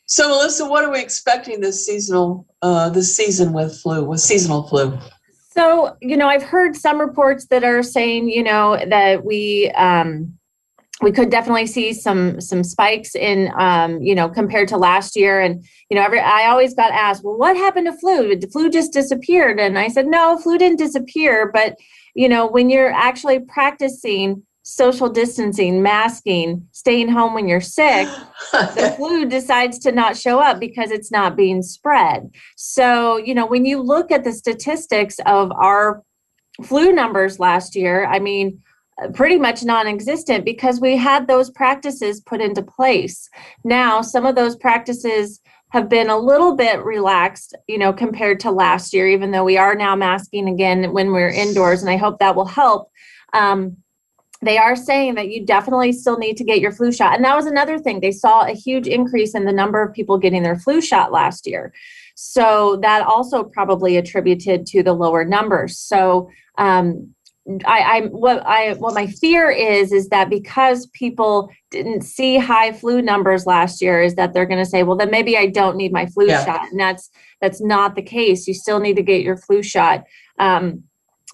So, 0.06 0.30
Melissa, 0.30 0.66
what 0.66 0.86
are 0.86 0.92
we 0.92 1.02
expecting 1.02 1.60
this 1.60 1.86
seasonal 1.86 2.48
uh, 2.62 2.90
this 2.90 3.16
season 3.16 3.52
with 3.52 3.78
flu 3.82 4.06
with 4.06 4.22
seasonal 4.22 4.64
flu? 4.64 4.98
So, 5.52 5.98
you 6.02 6.16
know, 6.16 6.28
I've 6.28 6.44
heard 6.44 6.76
some 6.76 7.02
reports 7.02 7.48
that 7.48 7.64
are 7.64 7.82
saying, 7.82 8.30
you 8.30 8.44
know, 8.44 8.78
that 8.88 9.26
we 9.26 9.72
um, 9.72 10.37
we 11.02 11.12
could 11.12 11.30
definitely 11.30 11.68
see 11.68 11.94
some 11.94 12.42
some 12.42 12.64
spikes 12.64 13.16
in 13.16 13.52
um, 13.60 14.02
you 14.02 14.16
know 14.16 14.30
compared 14.30 14.68
to 14.70 14.78
last 14.78 15.16
year. 15.16 15.40
And 15.40 15.64
you 15.90 15.96
know 15.96 16.04
every 16.04 16.20
i 16.20 16.48
always 16.48 16.74
got 16.74 16.92
asked 16.92 17.24
well 17.24 17.38
what 17.38 17.56
happened 17.56 17.88
to 17.88 17.98
flu? 17.98 18.30
Did 18.30 18.42
the 18.42 18.48
flu 18.48 18.70
just 18.70 18.94
disappeared? 18.94 19.60
And 19.60 19.78
i 19.78 19.88
said 19.88 20.08
no 20.08 20.38
flu 20.38 20.58
didn't 20.58 20.80
disappear. 20.80 21.52
But 21.52 21.76
you 22.16 22.28
know 22.28 22.48
when 22.48 22.70
you're 22.70 22.92
actually 22.92 23.40
practicing 23.40 24.44
social 24.64 25.08
distancing 25.08 25.82
masking 25.82 26.68
staying 26.74 27.08
home 27.08 27.34
when 27.34 27.48
you're 27.48 27.62
sick 27.62 28.06
the 28.52 28.94
flu 28.98 29.26
decides 29.26 29.80
to 29.80 29.94
not 29.94 30.18
show 30.18 30.40
up 30.40 30.60
because 30.60 30.92
it's 30.92 31.12
not 31.12 31.38
being 31.38 31.62
spread. 31.62 32.30
So 32.56 33.18
you 33.18 33.36
know 33.36 33.46
when 33.46 33.66
you 33.66 33.82
look 33.82 34.12
at 34.12 34.24
the 34.24 34.34
statistics 34.34 35.18
of 35.26 35.52
our 35.52 36.04
flu 36.64 36.92
numbers 36.92 37.40
last 37.40 37.76
year 37.76 38.08
i 38.08 38.18
mean 38.18 38.60
pretty 39.14 39.38
much 39.38 39.64
non-existent 39.64 40.44
because 40.44 40.82
we 40.82 40.98
had 40.98 41.28
those 41.28 41.52
practices 41.52 42.22
put 42.22 42.42
into 42.42 42.62
place. 42.62 43.30
Now 43.64 44.02
some 44.02 44.26
of 44.26 44.36
those 44.36 44.56
practices 44.56 45.40
have 45.70 45.90
been 45.90 46.10
a 46.10 46.18
little 46.18 46.56
bit 46.56 46.84
relaxed 46.84 47.54
you 47.68 47.78
know 47.78 47.92
compared 47.92 48.40
to 48.40 48.52
last 48.52 48.94
year 48.94 49.08
even 49.08 49.32
though 49.32 49.44
we 49.44 49.58
are 49.58 49.76
now 49.76 49.96
masking 49.96 50.48
again 50.48 50.94
when 50.94 51.12
we're 51.12 51.28
indoors 51.30 51.82
and 51.82 51.90
i 51.90 51.98
hope 51.98 52.20
that 52.20 52.36
will 52.36 52.46
help. 52.46 52.90
Um, 53.34 53.78
they 54.42 54.58
are 54.58 54.76
saying 54.76 55.16
that 55.16 55.30
you 55.30 55.46
definitely 55.46 55.92
still 55.92 56.18
need 56.18 56.38
to 56.38 56.44
get 56.44 56.62
your 56.62 56.72
flu 56.72 56.92
shot 56.92 57.16
and 57.16 57.26
that 57.26 57.36
was 57.36 57.48
another 57.48 57.80
thing. 57.80 58.00
They 58.00 58.12
saw 58.12 58.46
a 58.46 58.54
huge 58.54 58.88
increase 58.88 59.36
in 59.36 59.46
the 59.46 59.52
number 59.52 59.82
of 59.82 59.94
people 59.94 60.18
getting 60.18 60.44
their 60.44 60.58
flu 60.58 60.80
shot 60.82 61.12
last 61.12 61.48
year. 61.48 61.74
So 62.16 62.80
that 62.82 63.06
also 63.06 63.44
probably 63.44 63.98
attributed 63.98 64.66
to 64.68 64.82
the 64.82 64.94
lower 64.94 65.24
numbers. 65.24 65.78
So 65.78 66.30
um, 66.58 67.14
I, 67.66 67.80
I 67.80 68.02
what 68.08 68.46
I 68.46 68.74
what 68.74 68.94
my 68.94 69.08
fear 69.08 69.50
is 69.50 69.92
is 69.92 70.10
that 70.10 70.30
because 70.30 70.88
people 70.88 71.50
didn't 71.72 72.02
see 72.02 72.38
high 72.38 72.74
flu 72.74 73.02
numbers 73.02 73.46
last 73.46 73.82
year, 73.82 74.02
is 74.02 74.16
that 74.16 74.34
they're 74.34 74.46
going 74.46 74.64
to 74.64 74.70
say, 74.70 74.84
well, 74.84 74.98
then 74.98 75.12
maybe 75.12 75.38
I 75.38 75.48
don't 75.48 75.78
need 75.78 75.94
my 75.94 76.08
flu 76.08 76.28
yeah. 76.28 76.44
shot, 76.44 76.70
and 76.70 76.80
that's 76.80 77.10
that's 77.40 77.62
not 77.62 77.96
the 77.96 78.02
case. 78.02 78.48
You 78.48 78.54
still 78.54 78.80
need 78.80 78.96
to 78.98 79.04
get 79.04 79.24
your 79.24 79.38
flu 79.38 79.64
shot. 79.64 80.04
Um, 80.40 80.84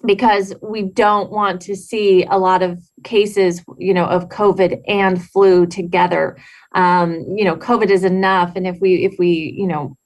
because 0.04 0.52
we 0.60 0.82
don't 0.82 1.30
want 1.30 1.62
to 1.62 1.76
see 1.76 2.24
a 2.24 2.36
lot 2.36 2.62
of 2.62 2.82
cases 3.04 3.62
you 3.78 3.94
know 3.94 4.04
of 4.04 4.28
covid 4.28 4.82
and 4.88 5.22
flu 5.30 5.66
together 5.66 6.36
um, 6.74 7.24
you 7.34 7.44
know 7.44 7.56
covid 7.56 7.90
is 7.90 8.02
enough 8.02 8.52
and 8.56 8.66
if 8.66 8.76
we 8.80 9.04
if 9.04 9.14
we 9.18 9.54
you 9.56 9.66
know 9.66 9.96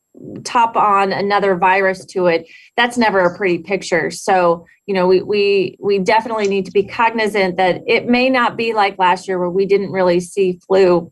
top 0.44 0.76
on 0.76 1.12
another 1.12 1.56
virus 1.56 2.04
to 2.04 2.26
it 2.26 2.46
that's 2.76 2.98
never 2.98 3.20
a 3.20 3.36
pretty 3.36 3.58
picture. 3.58 4.10
So 4.10 4.66
you 4.86 4.94
know 4.94 5.06
we 5.06 5.22
we 5.22 5.76
we 5.80 5.98
definitely 5.98 6.48
need 6.48 6.64
to 6.66 6.72
be 6.72 6.84
cognizant 6.84 7.56
that 7.56 7.82
it 7.86 8.06
may 8.06 8.30
not 8.30 8.56
be 8.56 8.72
like 8.72 8.98
last 8.98 9.28
year 9.28 9.38
where 9.38 9.50
we 9.50 9.66
didn't 9.66 9.92
really 9.92 10.20
see 10.20 10.58
flu. 10.66 11.10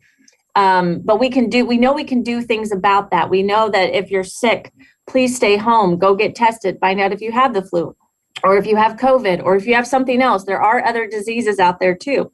Um, 0.55 1.01
but 1.03 1.19
we 1.19 1.29
can 1.29 1.49
do 1.49 1.65
we 1.65 1.77
know 1.77 1.93
we 1.93 2.03
can 2.03 2.23
do 2.23 2.41
things 2.41 2.71
about 2.71 3.11
that. 3.11 3.29
We 3.29 3.43
know 3.43 3.69
that 3.69 3.95
if 3.95 4.09
you're 4.11 4.23
sick 4.23 4.73
please 5.07 5.35
stay 5.35 5.55
home 5.55 5.97
go 5.97 6.15
get 6.15 6.35
tested 6.35 6.77
find 6.81 6.99
out 6.99 7.13
if 7.13 7.21
you 7.21 7.31
have 7.31 7.53
the 7.53 7.63
flu 7.63 7.95
or 8.43 8.57
if 8.57 8.67
you 8.67 8.75
have 8.75 8.97
covid 8.97 9.41
or 9.41 9.55
if 9.55 9.65
you 9.65 9.73
have 9.73 9.87
something 9.87 10.21
else. 10.21 10.43
There 10.43 10.61
are 10.61 10.85
other 10.85 11.07
diseases 11.07 11.59
out 11.59 11.79
there 11.79 11.95
too. 11.95 12.31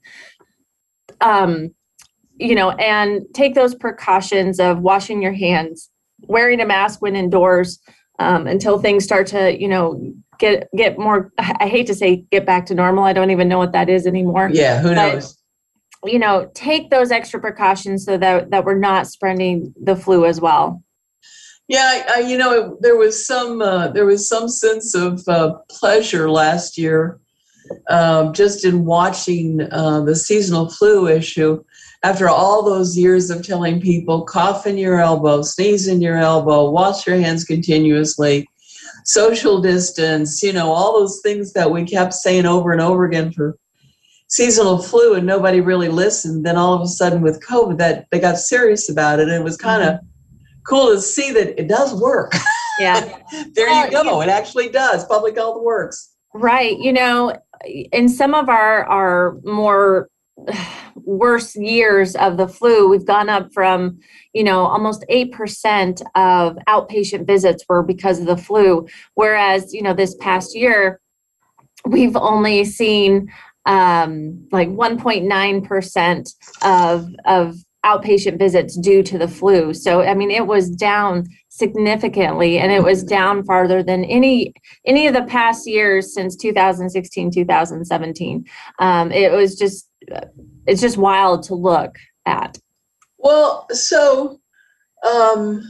Um, 1.22 1.74
you 2.38 2.56
know 2.56 2.72
and 2.72 3.22
take 3.34 3.56
those 3.56 3.76
precautions 3.76 4.60
of 4.60 4.80
washing 4.80 5.22
your 5.22 5.34
hands 5.34 5.90
wearing 6.28 6.62
a 6.62 6.66
mask 6.66 7.02
when 7.02 7.16
indoors 7.16 7.80
um, 8.20 8.48
until 8.48 8.80
things 8.80 9.04
start 9.04 9.28
to, 9.28 9.60
you 9.60 9.68
know, 9.68 10.14
get 10.40 10.70
get 10.76 10.98
more. 10.98 11.32
I 11.38 11.68
hate 11.68 11.88
to 11.88 11.96
say 11.96 12.26
get 12.32 12.46
back 12.46 12.66
to 12.68 12.76
normal. 12.76 13.04
I 13.04 13.14
don't 13.14 13.32
even 13.32 13.48
know 13.48 13.58
what 13.58 13.74
that 13.74 13.90
is 13.90 14.06
anymore. 14.06 14.50
Yeah, 14.52 14.82
who 14.82 14.90
but, 14.90 15.14
knows? 15.14 15.38
You 16.06 16.20
know, 16.20 16.52
take 16.54 16.90
those 16.90 17.12
extra 17.12 17.40
precautions 17.40 18.06
so 18.06 18.18
that 18.18 18.52
that 18.52 18.66
we're 18.66 18.78
not 18.78 19.08
spreading 19.08 19.74
the 19.82 19.96
flu 19.96 20.26
as 20.26 20.42
well. 20.42 20.84
Yeah, 21.70 22.04
I, 22.10 22.20
you 22.20 22.38
know, 22.38 22.78
there 22.82 22.98
was 22.98 23.26
some 23.26 23.62
uh, 23.62 23.88
there 23.88 24.06
was 24.06 24.28
some 24.28 24.50
sense 24.50 24.94
of 24.96 25.26
uh, 25.28 25.56
pleasure 25.70 26.30
last 26.30 26.78
year, 26.78 27.20
um, 27.90 28.34
just 28.34 28.66
in 28.66 28.86
watching 28.86 29.62
uh, 29.72 30.02
the 30.02 30.16
seasonal 30.16 30.70
flu 30.70 31.08
issue 31.08 31.64
after 32.04 32.28
all 32.28 32.64
those 32.64 32.98
years 32.98 33.30
of 33.30 33.46
telling 33.46 33.80
people 33.80 34.24
cough 34.24 34.68
in 34.68 34.78
your 34.78 35.00
elbow, 35.00 35.42
sneeze 35.42 35.88
in 35.88 36.02
your 36.02 36.18
elbow, 36.18 36.70
wash 36.70 37.08
your 37.08 37.16
hands 37.16 37.46
continuously, 37.46 38.48
social 39.06 39.62
distance, 39.62 40.44
you 40.44 40.52
know, 40.52 40.72
all 40.72 41.00
those 41.00 41.22
things 41.22 41.54
that 41.54 41.72
we 41.72 41.86
kept 41.86 42.14
saying 42.14 42.46
over 42.46 42.74
and 42.74 42.82
over 42.82 43.06
again 43.06 43.32
for 43.32 43.58
seasonal 44.28 44.82
flu 44.82 45.14
and 45.14 45.26
nobody 45.26 45.62
really 45.62 45.88
listened. 45.88 46.46
Then 46.46 46.58
all 46.58 46.74
of 46.74 46.82
a 46.82 46.88
sudden 46.88 47.22
with 47.22 47.46
COVID 47.46 47.78
that 47.78 48.08
they 48.12 48.20
got 48.20 48.38
serious 48.38 48.90
about 48.90 49.20
it 49.20 49.30
and 49.30 49.36
it 49.36 49.44
was 49.44 49.56
kind 49.56 49.84
of 49.84 49.96
mm-hmm. 49.96 50.08
cool 50.68 50.94
to 50.94 51.02
see 51.02 51.32
that 51.32 51.58
it 51.60 51.70
does 51.70 52.00
work. 52.00 52.34
Yeah. 52.80 53.00
there 53.54 53.68
well, 53.68 53.86
you 53.86 53.92
go. 53.92 54.22
It 54.22 54.30
actually 54.30 54.70
does. 54.70 55.06
Public 55.06 55.36
health 55.36 55.62
works. 55.62 56.16
Right. 56.34 56.78
You 56.80 56.92
know, 56.92 57.38
in 57.64 58.10
some 58.10 58.34
of 58.34 58.50
our 58.50 58.84
our 58.86 59.38
more 59.44 60.10
worst 60.96 61.56
years 61.56 62.16
of 62.16 62.38
the 62.38 62.48
flu, 62.48 62.90
we've 62.90 63.06
gone 63.06 63.30
up 63.30 63.54
from, 63.54 64.00
you 64.34 64.44
know, 64.44 64.66
almost 64.66 65.06
8% 65.10 66.02
of 66.16 66.58
outpatient 66.68 67.28
visits 67.28 67.64
were 67.68 67.84
because 67.84 68.20
of 68.20 68.26
the 68.26 68.38
flu. 68.38 68.88
Whereas, 69.16 69.74
you 69.74 69.82
know, 69.82 69.94
this 69.94 70.16
past 70.16 70.56
year, 70.56 71.00
we've 71.86 72.16
only 72.16 72.66
seen 72.66 73.32
um, 73.66 74.48
like 74.52 74.70
1.9% 74.70 76.36
of, 76.64 77.08
of 77.26 77.56
outpatient 77.86 78.40
visits 78.40 78.78
due 78.78 79.04
to 79.04 79.18
the 79.18 79.28
flu. 79.28 79.74
So, 79.74 80.02
I 80.02 80.14
mean, 80.14 80.32
it 80.32 80.48
was 80.48 80.70
down 80.70 81.26
significantly 81.56 82.58
and 82.58 82.72
it 82.72 82.82
was 82.82 83.04
down 83.04 83.44
farther 83.44 83.84
than 83.84 84.04
any 84.06 84.52
any 84.86 85.06
of 85.06 85.14
the 85.14 85.24
past 85.24 85.68
years 85.68 86.14
since 86.14 86.36
2016 86.36 87.30
2017 87.30 88.46
um, 88.80 89.12
it 89.12 89.32
was 89.32 89.56
just 89.56 89.88
it's 90.66 90.82
just 90.82 90.98
wild 90.98 91.44
to 91.44 91.56
look 91.56 91.96
at. 92.26 92.58
Well, 93.18 93.68
so, 93.72 94.40
um, 95.08 95.64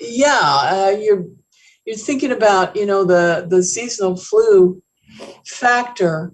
yeah, 0.00 0.40
uh, 0.40 0.96
you're 0.98 1.24
you're 1.84 1.96
thinking 1.96 2.32
about 2.32 2.76
you 2.76 2.86
know 2.86 3.04
the 3.04 3.46
the 3.48 3.62
seasonal 3.62 4.16
flu 4.16 4.82
factor, 5.46 6.32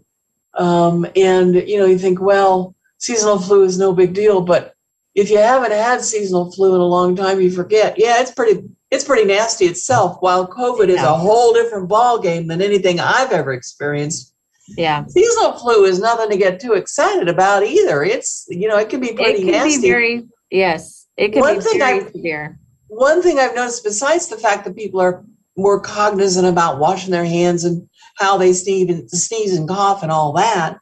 um, 0.55 1.07
and 1.17 1.55
you 1.55 1.79
know 1.79 1.87
you 1.87 1.99
think, 1.99 2.21
well, 2.21 2.75
seasonal 2.99 3.39
flu 3.39 3.65
is 3.65 3.79
no 3.79 3.93
big 3.93 4.15
deal, 4.15 4.41
but 4.41 4.75
if 5.15 5.31
you 5.31 5.39
haven't 5.39 5.73
had 5.73 6.01
seasonal 6.03 6.51
flu 6.53 6.75
in 6.75 6.81
a 6.81 6.87
long 6.87 7.15
time, 7.17 7.41
you 7.41 7.51
forget. 7.51 7.95
Yeah, 7.99 8.21
it's 8.21 8.33
pretty 8.33 8.63
it's 8.91 9.05
pretty 9.05 9.25
nasty 9.25 9.65
itself. 9.67 10.17
While 10.21 10.47
COVID 10.47 10.89
is 10.89 11.03
a 11.03 11.15
whole 11.15 11.53
different 11.53 11.89
ball 11.89 12.21
game 12.21 12.47
than 12.47 12.63
anything 12.63 13.01
I've 13.01 13.33
ever 13.33 13.53
experienced. 13.53 14.33
yeah 14.77 15.05
Seasonal 15.07 15.59
flu 15.59 15.85
is 15.85 16.01
nothing 16.01 16.31
to 16.31 16.37
get 16.37 16.61
too 16.61 16.73
excited 16.75 17.29
about 17.29 17.63
either. 17.65 18.03
It's 18.05 18.47
you 18.49 18.69
know 18.69 18.79
it 18.79 18.89
can 18.89 19.01
be 19.01 19.13
pretty 19.13 19.41
it 19.43 19.45
can 19.45 19.51
nasty. 19.53 19.83
be 19.83 19.89
very 19.89 20.23
yes 20.51 21.07
it 21.17 21.33
can 21.33 21.41
One 21.41 21.59
be 21.59 21.65
thing 21.65 21.79
very 21.79 22.01
I- 22.01 22.11
severe 22.11 22.59
one 22.89 23.23
thing 23.23 23.39
I've 23.41 23.57
noticed, 23.57 23.83
besides 23.83 24.29
the 24.29 24.37
fact 24.37 24.65
that 24.65 24.77
people 24.77 25.01
are 25.01 25.25
more 25.57 25.81
cognizant 25.81 26.47
about 26.47 26.79
washing 26.79 27.11
their 27.11 27.25
hands 27.25 27.65
and 27.65 27.89
how 28.19 28.37
they 28.39 28.53
sneeze 28.53 28.89
and, 28.89 29.11
sneeze 29.11 29.57
and 29.57 29.69
cough 29.69 30.03
and 30.05 30.13
all 30.13 30.33
that, 30.35 30.79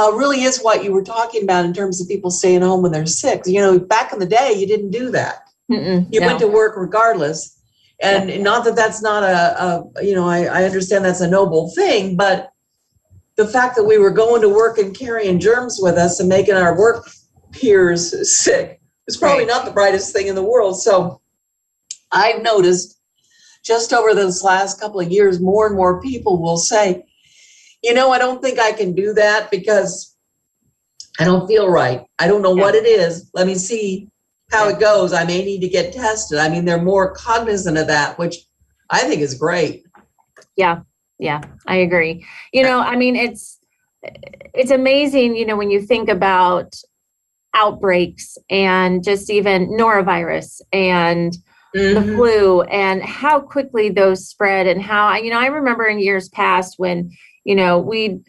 uh, 0.00 0.12
really 0.12 0.42
is 0.42 0.60
what 0.60 0.82
you 0.84 0.92
were 0.92 1.02
talking 1.02 1.42
about 1.42 1.64
in 1.64 1.72
terms 1.74 2.00
of 2.00 2.08
people 2.08 2.30
staying 2.30 2.62
home 2.62 2.82
when 2.82 2.92
they're 2.92 3.06
sick. 3.06 3.42
You 3.46 3.60
know, 3.60 3.78
back 3.78 4.12
in 4.12 4.18
the 4.18 4.26
day, 4.26 4.54
you 4.56 4.66
didn't 4.66 4.90
do 4.90 5.10
that. 5.10 5.48
Mm-mm, 5.70 6.06
You 6.12 6.20
no. 6.20 6.26
went 6.26 6.38
to 6.40 6.48
work 6.48 6.74
regardless. 6.76 7.58
And 8.02 8.42
not 8.42 8.64
that 8.64 8.76
that's 8.76 9.02
not 9.02 9.22
a, 9.22 9.62
a 9.62 10.04
you 10.04 10.14
know, 10.14 10.26
I, 10.26 10.44
I 10.44 10.64
understand 10.64 11.04
that's 11.04 11.20
a 11.20 11.28
noble 11.28 11.70
thing, 11.74 12.16
but 12.16 12.50
the 13.36 13.46
fact 13.46 13.76
that 13.76 13.84
we 13.84 13.98
were 13.98 14.10
going 14.10 14.40
to 14.40 14.48
work 14.48 14.78
and 14.78 14.96
carrying 14.96 15.38
germs 15.38 15.78
with 15.82 15.96
us 15.96 16.18
and 16.18 16.28
making 16.28 16.54
our 16.54 16.78
work 16.78 17.08
peers 17.52 18.02
sick 18.34 18.80
is 19.06 19.16
probably 19.18 19.44
Right. 19.44 19.48
not 19.48 19.64
the 19.66 19.70
brightest 19.70 20.14
thing 20.14 20.28
in 20.28 20.34
the 20.34 20.42
world. 20.42 20.80
So 20.80 21.20
I've 22.10 22.42
noticed 22.42 22.98
just 23.62 23.92
over 23.92 24.14
this 24.14 24.42
last 24.42 24.80
couple 24.80 25.00
of 25.00 25.10
years, 25.10 25.40
more 25.40 25.66
and 25.66 25.76
more 25.76 26.00
people 26.00 26.40
will 26.40 26.56
say, 26.56 27.04
you 27.82 27.94
know, 27.94 28.10
I 28.10 28.18
don't 28.18 28.42
think 28.42 28.58
I 28.58 28.72
can 28.72 28.94
do 28.94 29.12
that 29.14 29.50
because 29.50 30.16
I 31.18 31.24
don't 31.24 31.46
feel 31.46 31.68
right. 31.68 32.04
I 32.18 32.26
don't 32.28 32.42
know 32.42 32.54
what 32.54 32.74
it 32.74 32.86
is. 32.86 33.30
Let 33.34 33.46
me 33.46 33.54
see 33.54 34.08
how 34.50 34.68
it 34.68 34.78
goes. 34.80 35.12
I 35.12 35.24
may 35.24 35.44
need 35.44 35.60
to 35.60 35.68
get 35.68 35.92
tested. 35.92 36.38
I 36.38 36.48
mean, 36.48 36.64
they're 36.64 36.80
more 36.82 37.12
cognizant 37.14 37.78
of 37.78 37.86
that, 37.86 38.18
which 38.18 38.36
I 38.90 39.00
think 39.02 39.20
is 39.22 39.34
great. 39.34 39.84
yeah 40.56 40.80
Yeah. 41.18 41.40
i 41.68 41.76
agree 41.76 42.26
you 42.52 42.62
know 42.62 42.80
i 42.80 42.96
mean 42.96 43.14
it's 43.14 43.60
it's 44.54 44.70
amazing 44.72 45.36
you 45.36 45.46
know 45.46 45.56
when 45.56 45.70
you 45.70 45.80
think 45.80 46.08
about 46.08 46.74
outbreaks 47.54 48.36
and 48.48 49.04
just 49.04 49.30
even 49.30 49.68
norovirus 49.70 50.60
and 50.72 51.36
the 51.72 52.00
Mhm. 52.00 52.16
flu 52.16 52.62
and 52.62 53.02
how 53.02 53.38
quickly 53.40 53.90
those 53.90 54.26
spread 54.28 54.66
and 54.66 54.82
how 54.82 55.14
you 55.16 55.30
know 55.30 55.38
i 55.38 55.46
remember 55.46 55.86
in 55.86 55.98
years 56.00 56.28
past 56.30 56.74
when 56.78 57.10
you 57.50 57.56
know 57.56 57.80
we'd 57.80 58.22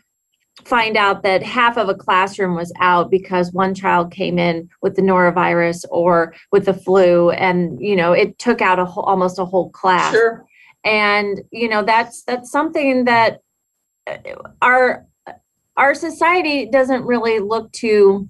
find 0.66 0.98
out 0.98 1.22
that 1.22 1.44
half 1.44 1.77
of 1.77 1.90
a 1.90 1.94
classroom 1.94 2.55
was 2.55 2.74
out 2.79 3.12
because 3.12 3.53
one 3.53 3.75
child 3.75 4.12
came 4.12 4.40
in 4.40 4.68
with 4.81 4.96
the 4.96 5.01
norovirus 5.03 5.86
or 5.92 6.34
with 6.51 6.66
the 6.66 6.74
flu 6.74 7.29
and 7.29 7.79
you 7.79 7.96
know 7.96 8.14
it 8.14 8.40
took 8.40 8.62
out 8.64 8.79
a 8.79 8.86
whole, 8.86 9.03
almost 9.03 9.38
a 9.38 9.46
whole 9.46 9.70
class 9.70 10.12
Sure. 10.12 10.44
and 10.84 11.42
you 11.51 11.70
know 11.70 11.84
that's 11.84 12.24
that's 12.24 12.50
something 12.51 13.05
that 13.05 13.42
uh, 14.07 14.18
our 14.64 15.05
our 15.77 15.94
society 15.94 16.66
doesn't 16.66 17.03
really 17.05 17.38
look 17.38 17.72
too 17.72 18.27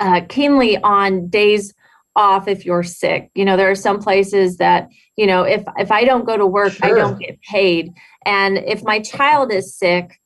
uh, 0.00 0.22
keenly 0.30 0.78
on 0.78 1.28
days 1.28 1.74
off 2.16 2.48
if 2.48 2.64
you're 2.64 2.82
sick. 2.82 3.30
You 3.34 3.44
know 3.44 3.56
there 3.56 3.70
are 3.70 3.76
some 3.76 4.00
places 4.00 4.56
that 4.56 4.88
you 5.16 5.26
know 5.26 5.42
if 5.42 5.62
if 5.78 5.90
i 5.90 6.04
don't 6.04 6.26
go 6.26 6.36
to 6.36 6.46
work 6.46 6.72
i 6.82 6.90
don't 6.90 7.18
get 7.18 7.40
paid. 7.42 7.92
And 8.26 8.58
if 8.58 8.82
my 8.82 9.00
child 9.00 9.52
is 9.52 9.76
sick 9.76 10.20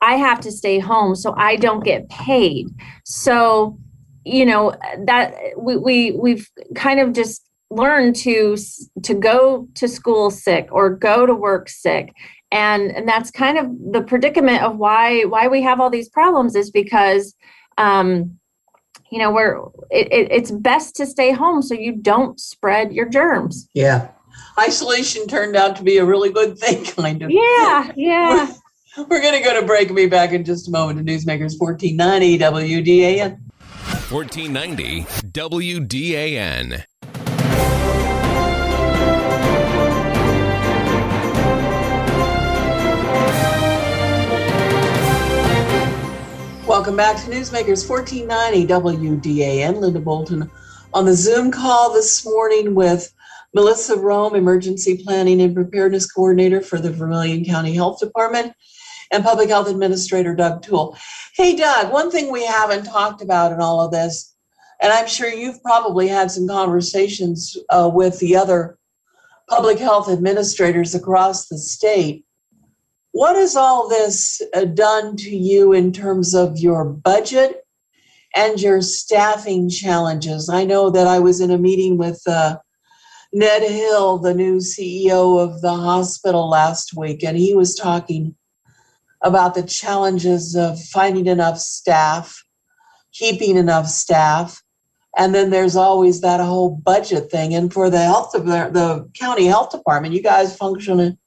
i 0.00 0.16
have 0.16 0.40
to 0.40 0.50
stay 0.50 0.78
home 0.78 1.14
so 1.14 1.34
i 1.36 1.56
don't 1.56 1.84
get 1.84 2.08
paid. 2.08 2.68
So 3.04 3.78
you 4.24 4.46
know 4.46 4.74
that 5.06 5.34
we, 5.56 5.76
we 5.76 6.12
we've 6.12 6.48
kind 6.74 7.00
of 7.00 7.12
just 7.12 7.48
learned 7.70 8.14
to 8.14 8.56
to 9.02 9.14
go 9.14 9.66
to 9.74 9.88
school 9.88 10.30
sick 10.30 10.68
or 10.70 10.90
go 10.90 11.26
to 11.26 11.34
work 11.34 11.68
sick. 11.68 12.12
And 12.50 12.90
and 12.92 13.08
that's 13.08 13.30
kind 13.30 13.58
of 13.58 13.66
the 13.92 14.02
predicament 14.02 14.62
of 14.62 14.76
why 14.76 15.22
why 15.22 15.48
we 15.48 15.62
have 15.62 15.80
all 15.80 15.90
these 15.90 16.08
problems 16.08 16.54
is 16.54 16.70
because 16.70 17.34
um 17.78 18.38
you 19.12 19.18
know 19.18 19.30
we're 19.30 19.58
it, 19.90 20.10
it, 20.10 20.32
it's 20.32 20.50
best 20.50 20.96
to 20.96 21.06
stay 21.06 21.32
home 21.32 21.60
so 21.62 21.74
you 21.74 21.92
don't 21.92 22.40
spread 22.40 22.92
your 22.92 23.08
germs 23.08 23.68
Yeah. 23.74 24.08
Isolation 24.58 25.26
turned 25.26 25.56
out 25.56 25.76
to 25.76 25.82
be 25.82 25.98
a 25.98 26.04
really 26.04 26.30
good 26.30 26.58
thing, 26.58 26.84
kind 26.96 27.22
of. 27.22 27.30
yeah 27.30 27.92
yeah 27.94 28.52
We're 28.96 29.22
going 29.22 29.42
to 29.42 29.48
go 29.48 29.58
to 29.58 29.66
break 29.66 29.88
and 29.88 29.96
be 29.96 30.06
back 30.06 30.32
in 30.32 30.44
just 30.44 30.68
a 30.68 30.70
moment 30.70 30.98
to 30.98 31.04
Newsmakers 31.04 31.58
1490 31.58 32.38
WDAN. 32.38 33.38
1490 34.10 35.02
WDAN. 35.32 36.84
Welcome 46.72 46.96
back 46.96 47.22
to 47.22 47.30
Newsmakers 47.30 47.86
1490 47.86 48.66
WDAN. 48.66 49.78
Linda 49.78 50.00
Bolton 50.00 50.50
on 50.94 51.04
the 51.04 51.12
Zoom 51.12 51.50
call 51.50 51.92
this 51.92 52.24
morning 52.24 52.74
with 52.74 53.12
Melissa 53.52 53.94
Rome, 53.98 54.34
Emergency 54.34 54.96
Planning 55.04 55.42
and 55.42 55.54
Preparedness 55.54 56.10
Coordinator 56.10 56.62
for 56.62 56.78
the 56.78 56.90
Vermilion 56.90 57.44
County 57.44 57.74
Health 57.74 58.00
Department, 58.00 58.54
and 59.10 59.22
Public 59.22 59.50
Health 59.50 59.68
Administrator 59.68 60.34
Doug 60.34 60.62
Toole. 60.62 60.96
Hey, 61.36 61.54
Doug, 61.56 61.92
one 61.92 62.10
thing 62.10 62.32
we 62.32 62.46
haven't 62.46 62.84
talked 62.84 63.20
about 63.20 63.52
in 63.52 63.60
all 63.60 63.84
of 63.84 63.92
this, 63.92 64.34
and 64.80 64.90
I'm 64.94 65.06
sure 65.06 65.28
you've 65.28 65.62
probably 65.62 66.08
had 66.08 66.30
some 66.30 66.48
conversations 66.48 67.54
uh, 67.68 67.90
with 67.92 68.18
the 68.18 68.34
other 68.34 68.78
public 69.46 69.78
health 69.78 70.08
administrators 70.08 70.94
across 70.94 71.48
the 71.48 71.58
state. 71.58 72.24
What 73.12 73.36
has 73.36 73.56
all 73.56 73.88
this 73.88 74.40
uh, 74.54 74.64
done 74.64 75.16
to 75.16 75.36
you 75.36 75.72
in 75.72 75.92
terms 75.92 76.34
of 76.34 76.58
your 76.58 76.84
budget 76.84 77.62
and 78.34 78.58
your 78.58 78.80
staffing 78.80 79.68
challenges? 79.68 80.48
I 80.48 80.64
know 80.64 80.88
that 80.88 81.06
I 81.06 81.18
was 81.18 81.40
in 81.40 81.50
a 81.50 81.58
meeting 81.58 81.98
with 81.98 82.22
uh, 82.26 82.56
Ned 83.30 83.62
Hill, 83.62 84.16
the 84.18 84.32
new 84.32 84.56
CEO 84.56 85.38
of 85.38 85.60
the 85.60 85.74
hospital 85.74 86.48
last 86.48 86.96
week, 86.96 87.22
and 87.22 87.36
he 87.36 87.54
was 87.54 87.74
talking 87.74 88.34
about 89.22 89.54
the 89.54 89.62
challenges 89.62 90.56
of 90.56 90.82
finding 90.82 91.26
enough 91.26 91.58
staff, 91.58 92.42
keeping 93.12 93.58
enough 93.58 93.88
staff, 93.88 94.62
and 95.18 95.34
then 95.34 95.50
there's 95.50 95.76
always 95.76 96.22
that 96.22 96.40
whole 96.40 96.70
budget 96.70 97.30
thing. 97.30 97.54
And 97.54 97.70
for 97.70 97.90
the 97.90 98.02
health 98.02 98.34
of 98.34 98.46
the, 98.46 98.70
the 98.72 99.10
county 99.12 99.44
health 99.44 99.70
department, 99.70 100.14
you 100.14 100.22
guys 100.22 100.56
function 100.56 101.18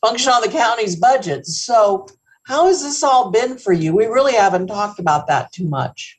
function 0.00 0.32
on 0.32 0.42
the 0.42 0.48
county's 0.48 0.96
budget. 0.96 1.46
So, 1.46 2.06
how 2.44 2.66
has 2.66 2.82
this 2.82 3.02
all 3.02 3.30
been 3.30 3.58
for 3.58 3.72
you? 3.72 3.94
We 3.94 4.06
really 4.06 4.32
haven't 4.34 4.68
talked 4.68 4.98
about 4.98 5.26
that 5.26 5.52
too 5.52 5.68
much. 5.68 6.18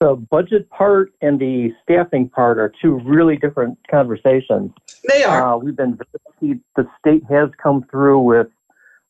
The 0.00 0.14
budget 0.14 0.68
part 0.68 1.12
and 1.22 1.40
the 1.40 1.72
staffing 1.82 2.28
part 2.28 2.58
are 2.58 2.70
two 2.82 3.00
really 3.04 3.36
different 3.36 3.78
conversations. 3.90 4.72
They 5.08 5.24
are. 5.24 5.54
Uh, 5.54 5.56
we've 5.56 5.76
been 5.76 5.98
very, 6.40 6.60
the 6.76 6.86
state 6.98 7.22
has 7.30 7.48
come 7.62 7.86
through 7.90 8.20
with 8.20 8.48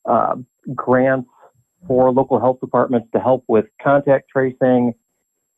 uh, 0.09 0.37
grants 0.75 1.29
for 1.89 2.13
local 2.13 2.39
health 2.39 2.61
departments 2.61 3.09
to 3.13 3.21
help 3.21 3.45
with 3.49 3.67
contact 3.83 4.29
tracing 4.29 4.95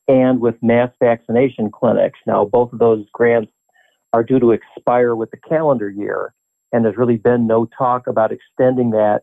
and 0.08 0.40
with 0.40 0.54
mass 0.62 0.90
vaccination 1.00 1.70
clinics. 1.70 2.18
Now, 2.26 2.46
both 2.46 2.72
of 2.72 2.78
those 2.78 3.04
grants 3.12 3.52
are 4.14 4.22
due 4.22 4.40
to 4.40 4.52
expire 4.52 5.14
with 5.14 5.30
the 5.30 5.36
calendar 5.36 5.90
year, 5.90 6.32
and 6.72 6.84
there's 6.84 6.96
really 6.96 7.16
been 7.16 7.46
no 7.46 7.66
talk 7.78 8.06
about 8.06 8.32
extending 8.32 8.90
that 8.90 9.22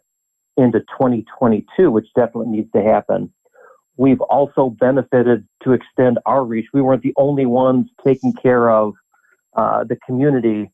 into 0.57 0.79
2022, 0.79 1.91
which 1.91 2.07
definitely 2.15 2.51
needs 2.57 2.71
to 2.73 2.81
happen. 2.81 3.31
we've 3.97 4.21
also 4.21 4.69
benefited 4.69 5.47
to 5.63 5.71
extend 5.71 6.19
our 6.25 6.43
reach. 6.43 6.65
We 6.73 6.81
weren't 6.81 7.01
the 7.01 7.13
only 7.17 7.45
ones 7.45 7.87
taking 8.05 8.33
care 8.33 8.69
of 8.69 8.93
uh, 9.55 9.85
the 9.85 9.97
community 10.05 10.69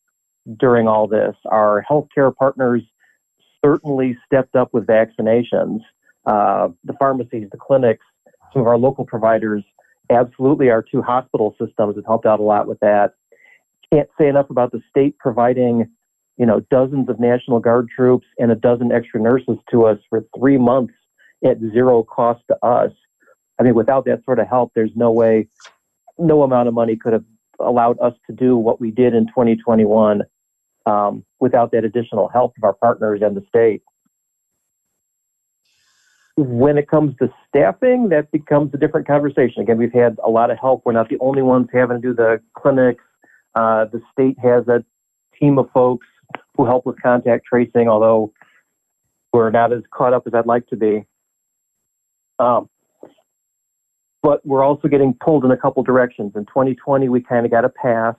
during 0.58 0.88
all 0.88 1.08
this. 1.08 1.36
Our 1.46 1.86
healthcare 1.90 2.36
partners 2.36 2.82
certainly 3.64 4.18
stepped 4.26 4.56
up 4.56 4.70
with 4.74 4.88
vaccinations. 4.88 5.82
Uh, 6.26 6.70
the 6.84 6.94
pharmacies, 7.00 7.48
the 7.52 7.58
clinics, 7.58 8.06
some 8.54 8.64
of 8.64 8.68
our 8.68 8.78
local 8.78 9.06
providers, 9.06 9.64
absolutely 10.10 10.70
our 10.70 10.84
two 10.84 11.02
hospital 11.02 11.56
systems 11.60 11.96
have 11.96 12.06
helped 12.06 12.26
out 12.26 12.40
a 12.40 12.44
lot 12.44 12.68
with 12.68 12.80
that. 12.80 13.14
Can't 13.94 14.10
say 14.20 14.28
enough 14.28 14.50
about 14.50 14.72
the 14.72 14.82
state 14.90 15.18
providing, 15.20 15.90
you 16.42 16.48
know, 16.48 16.60
dozens 16.72 17.08
of 17.08 17.20
National 17.20 17.60
Guard 17.60 17.88
troops 17.96 18.26
and 18.40 18.52
a 18.52 18.56
dozen 18.56 18.92
extra 18.92 19.22
nurses 19.22 19.58
to 19.70 19.86
us 19.86 20.00
for 20.10 20.26
three 20.36 20.58
months 20.58 20.96
at 21.46 21.60
zero 21.60 22.02
cost 22.02 22.42
to 22.48 22.58
us. 22.66 22.92
I 23.60 23.64
mean, 23.64 23.76
without 23.76 24.06
that 24.06 24.26
sort 24.26 24.40
of 24.40 24.48
help, 24.48 24.72
there's 24.74 24.90
no 24.96 25.12
way, 25.12 25.50
no 26.18 26.42
amount 26.42 26.68
of 26.68 26.74
money 26.74 26.96
could 26.96 27.14
have 27.14 27.26
allowed 27.60 28.00
us 28.00 28.16
to 28.26 28.34
do 28.34 28.58
what 28.58 28.82
we 28.82 28.90
did 28.90 29.14
in 29.14 29.28
2021 29.28 30.24
um, 30.88 31.24
without 31.40 31.72
that 31.74 31.86
additional 31.86 32.28
help 32.28 32.54
of 32.58 32.64
our 32.64 32.74
partners 32.74 33.22
and 33.24 33.38
the 33.38 33.46
state. 33.48 33.84
When 36.38 36.80
it 36.80 36.90
comes 36.90 37.16
to 37.18 37.32
staffing, 37.48 38.10
that 38.10 38.32
becomes 38.32 38.74
a 38.74 38.78
different 38.78 39.06
conversation. 39.06 39.62
Again, 39.62 39.78
we've 39.78 39.94
had 39.94 40.18
a 40.26 40.30
lot 40.32 40.50
of 40.50 40.58
help. 40.58 40.82
We're 40.86 40.94
not 40.94 41.10
the 41.10 41.20
only 41.20 41.44
ones 41.44 41.68
having 41.72 42.02
to 42.02 42.08
do 42.08 42.16
the 42.16 42.42
clinics. 42.58 43.04
Uh, 43.54 43.86
the 43.86 44.02
state 44.12 44.40
has 44.40 44.68
a 44.68 44.84
team 45.40 45.60
of 45.60 45.70
folks 45.72 46.08
who 46.56 46.66
help 46.66 46.86
with 46.86 47.02
contact 47.02 47.46
tracing, 47.46 47.88
although 47.88 48.34
we're 49.34 49.50
not 49.50 49.72
as 49.72 49.82
caught 49.94 50.14
up 50.14 50.24
as 50.28 50.34
I'd 50.34 50.46
like 50.46 50.68
to 50.68 50.76
be. 50.76 51.06
Um, 52.40 52.70
but 54.24 54.46
we're 54.46 54.64
also 54.64 54.88
getting 54.88 55.14
pulled 55.14 55.46
in 55.46 55.52
a 55.52 55.58
couple 55.58 55.82
directions. 55.84 56.34
In 56.36 56.46
2020, 56.46 57.10
we 57.10 57.22
kind 57.22 57.46
of 57.46 57.52
got 57.52 57.66
a 57.66 57.70
pass, 57.70 58.16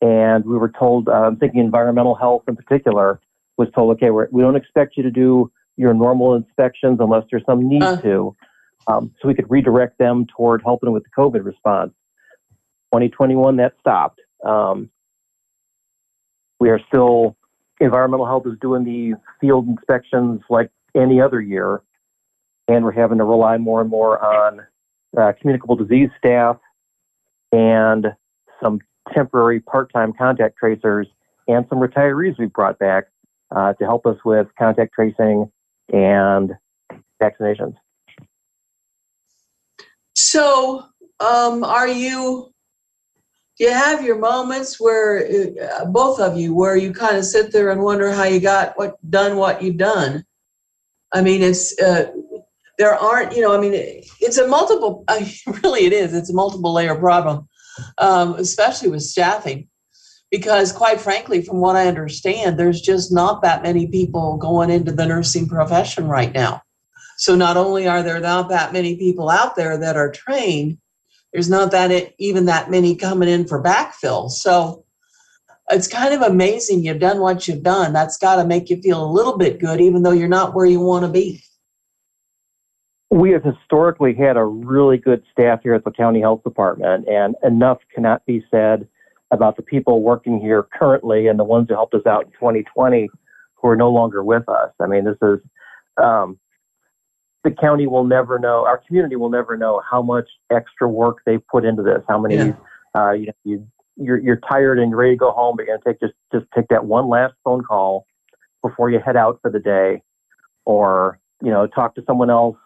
and 0.00 0.44
we 0.44 0.56
were 0.56 0.70
told, 0.78 1.08
uh, 1.08 1.12
I'm 1.12 1.36
thinking 1.36 1.60
environmental 1.60 2.14
health 2.14 2.44
in 2.48 2.56
particular, 2.56 3.20
was 3.56 3.68
told, 3.74 3.94
okay, 3.96 4.10
we're, 4.10 4.28
we 4.30 4.42
don't 4.42 4.56
expect 4.56 4.96
you 4.96 5.02
to 5.02 5.10
do 5.10 5.50
your 5.76 5.92
normal 5.92 6.34
inspections 6.34 6.98
unless 7.00 7.24
there's 7.30 7.44
some 7.46 7.68
need 7.68 7.82
Uh. 7.82 8.00
to. 8.00 8.36
Um, 8.86 9.12
so 9.20 9.28
we 9.28 9.34
could 9.34 9.50
redirect 9.50 9.96
them 9.98 10.26
toward 10.36 10.60
helping 10.62 10.92
with 10.92 11.04
the 11.04 11.10
COVID 11.16 11.44
response. 11.44 11.92
2021, 12.92 13.56
that 13.56 13.72
stopped. 13.80 14.20
Um, 14.44 14.90
we 16.60 16.68
are 16.70 16.78
still, 16.88 17.34
environmental 17.84 18.26
health 18.26 18.46
is 18.46 18.54
doing 18.60 18.84
the 18.84 19.14
field 19.40 19.68
inspections 19.68 20.40
like 20.50 20.70
any 20.96 21.20
other 21.20 21.40
year, 21.40 21.82
and 22.68 22.84
we're 22.84 22.92
having 22.92 23.18
to 23.18 23.24
rely 23.24 23.56
more 23.58 23.80
and 23.80 23.90
more 23.90 24.22
on 24.24 24.60
uh, 25.16 25.32
communicable 25.40 25.76
disease 25.76 26.10
staff 26.18 26.56
and 27.52 28.06
some 28.62 28.80
temporary 29.12 29.60
part-time 29.60 30.12
contact 30.12 30.56
tracers 30.56 31.06
and 31.46 31.66
some 31.68 31.78
retirees 31.78 32.38
we've 32.38 32.52
brought 32.52 32.78
back 32.78 33.04
uh, 33.54 33.72
to 33.74 33.84
help 33.84 34.06
us 34.06 34.16
with 34.24 34.48
contact 34.58 34.92
tracing 34.94 35.50
and 35.92 36.52
vaccinations. 37.22 37.74
So, 40.14 40.84
um, 41.20 41.64
are 41.64 41.88
you? 41.88 42.53
Do 43.58 43.64
you 43.64 43.72
have 43.72 44.04
your 44.04 44.18
moments 44.18 44.80
where 44.80 45.28
uh, 45.62 45.84
both 45.84 46.18
of 46.18 46.36
you, 46.36 46.54
where 46.54 46.76
you 46.76 46.92
kind 46.92 47.16
of 47.16 47.24
sit 47.24 47.52
there 47.52 47.70
and 47.70 47.82
wonder 47.82 48.10
how 48.10 48.24
you 48.24 48.40
got 48.40 48.76
what 48.76 48.96
done, 49.10 49.36
what 49.36 49.62
you've 49.62 49.76
done? 49.76 50.24
I 51.12 51.22
mean, 51.22 51.42
it's 51.42 51.78
uh, 51.80 52.10
there 52.78 52.94
aren't, 52.94 53.36
you 53.36 53.42
know, 53.42 53.56
I 53.56 53.60
mean, 53.60 53.72
it's 53.74 54.38
a 54.38 54.48
multiple. 54.48 55.04
Uh, 55.08 55.24
really, 55.62 55.86
it 55.86 55.92
is. 55.92 56.14
It's 56.14 56.30
a 56.30 56.34
multiple 56.34 56.72
layer 56.72 56.96
problem, 56.96 57.46
um, 57.98 58.34
especially 58.34 58.88
with 58.88 59.02
staffing, 59.02 59.68
because 60.30 60.72
quite 60.72 61.00
frankly, 61.00 61.42
from 61.42 61.60
what 61.60 61.76
I 61.76 61.86
understand, 61.86 62.58
there's 62.58 62.80
just 62.80 63.12
not 63.12 63.42
that 63.42 63.62
many 63.62 63.86
people 63.86 64.36
going 64.38 64.70
into 64.70 64.90
the 64.90 65.06
nursing 65.06 65.46
profession 65.46 66.08
right 66.08 66.32
now. 66.32 66.62
So 67.18 67.36
not 67.36 67.56
only 67.56 67.86
are 67.86 68.02
there 68.02 68.18
not 68.18 68.48
that 68.48 68.72
many 68.72 68.96
people 68.96 69.30
out 69.30 69.54
there 69.54 69.76
that 69.76 69.96
are 69.96 70.10
trained, 70.10 70.78
there's 71.34 71.50
not 71.50 71.72
that 71.72 72.14
even 72.18 72.46
that 72.46 72.70
many 72.70 72.94
coming 72.94 73.28
in 73.28 73.46
for 73.46 73.60
backfill. 73.60 74.30
So 74.30 74.84
it's 75.68 75.88
kind 75.88 76.14
of 76.14 76.22
amazing 76.22 76.84
you've 76.84 77.00
done 77.00 77.20
what 77.20 77.48
you've 77.48 77.64
done. 77.64 77.92
That's 77.92 78.16
got 78.16 78.36
to 78.36 78.44
make 78.44 78.70
you 78.70 78.80
feel 78.80 79.04
a 79.04 79.10
little 79.10 79.36
bit 79.36 79.58
good, 79.58 79.80
even 79.80 80.04
though 80.04 80.12
you're 80.12 80.28
not 80.28 80.54
where 80.54 80.64
you 80.64 80.78
want 80.78 81.04
to 81.04 81.10
be. 81.10 81.42
We 83.10 83.32
have 83.32 83.42
historically 83.42 84.14
had 84.14 84.36
a 84.36 84.44
really 84.44 84.96
good 84.96 85.24
staff 85.32 85.60
here 85.62 85.74
at 85.74 85.84
the 85.84 85.90
county 85.90 86.20
health 86.20 86.44
department, 86.44 87.08
and 87.08 87.34
enough 87.42 87.78
cannot 87.92 88.24
be 88.26 88.44
said 88.48 88.86
about 89.32 89.56
the 89.56 89.62
people 89.62 90.02
working 90.02 90.38
here 90.38 90.66
currently 90.78 91.26
and 91.26 91.36
the 91.38 91.44
ones 91.44 91.66
who 91.68 91.74
helped 91.74 91.94
us 91.94 92.06
out 92.06 92.26
in 92.26 92.30
2020 92.32 93.08
who 93.56 93.68
are 93.68 93.76
no 93.76 93.90
longer 93.90 94.22
with 94.22 94.48
us. 94.48 94.70
I 94.80 94.86
mean, 94.86 95.04
this 95.04 95.16
is 95.20 95.40
um, 95.96 96.38
the 97.44 97.50
county 97.50 97.86
will 97.86 98.04
never 98.04 98.38
know, 98.38 98.64
our 98.64 98.78
community 98.86 99.16
will 99.16 99.28
never 99.28 99.56
know 99.56 99.80
how 99.88 100.02
much 100.02 100.28
extra 100.50 100.88
work 100.88 101.18
they 101.26 101.38
put 101.38 101.64
into 101.64 101.82
this. 101.82 102.02
How 102.08 102.18
many, 102.18 102.36
Yeah. 102.36 102.52
uh, 102.94 103.12
you 103.12 103.26
know, 103.26 103.32
you 103.44 103.66
you're 103.96 104.18
you're 104.18 104.40
tired 104.50 104.80
and 104.80 104.90
you're 104.90 104.98
ready 104.98 105.12
to 105.12 105.18
go 105.18 105.30
home, 105.30 105.54
but 105.56 105.66
you're 105.66 105.76
gonna 105.76 105.84
take 105.94 106.00
just 106.00 106.14
just 106.32 106.46
take 106.54 106.66
that 106.68 106.84
one 106.84 107.08
last 107.08 107.34
phone 107.44 107.62
call 107.62 108.06
before 108.62 108.90
you 108.90 108.98
head 108.98 109.16
out 109.16 109.38
for 109.40 109.50
the 109.50 109.60
day, 109.60 110.02
or 110.64 111.20
you 111.42 111.50
know, 111.50 111.66
talk 111.66 111.94
to 111.94 112.02
someone 112.06 112.30
else 112.30 112.56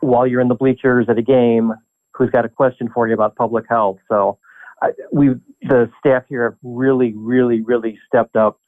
while 0.00 0.26
you're 0.26 0.40
in 0.40 0.48
the 0.48 0.54
bleachers 0.54 1.06
at 1.08 1.18
a 1.18 1.22
game 1.22 1.72
who's 2.14 2.30
got 2.30 2.44
a 2.44 2.48
question 2.48 2.88
for 2.94 3.06
you 3.08 3.12
about 3.14 3.34
public 3.36 3.64
health. 3.68 3.98
So, 4.08 4.38
I, 4.82 4.90
we 5.12 5.34
the 5.62 5.90
staff 5.98 6.22
here 6.28 6.44
have 6.44 6.56
really, 6.62 7.12
really, 7.16 7.60
really 7.60 7.98
stepped 8.06 8.36
up 8.36 8.60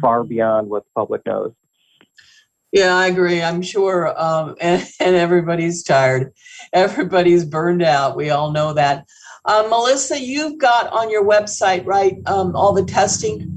far 0.00 0.24
beyond 0.24 0.68
what 0.68 0.84
the 0.84 0.90
public 0.96 1.24
knows. 1.26 1.52
Yeah, 2.72 2.96
I 2.96 3.08
agree. 3.08 3.42
I'm 3.42 3.62
sure, 3.62 4.14
um, 4.20 4.54
and, 4.60 4.86
and 5.00 5.16
everybody's 5.16 5.82
tired. 5.82 6.32
Everybody's 6.72 7.44
burned 7.44 7.82
out. 7.82 8.16
We 8.16 8.30
all 8.30 8.52
know 8.52 8.72
that. 8.74 9.06
Uh, 9.44 9.66
Melissa, 9.68 10.20
you've 10.20 10.58
got 10.58 10.88
on 10.92 11.10
your 11.10 11.24
website, 11.24 11.84
right, 11.86 12.16
um, 12.26 12.54
all 12.54 12.72
the 12.72 12.84
testing 12.84 13.50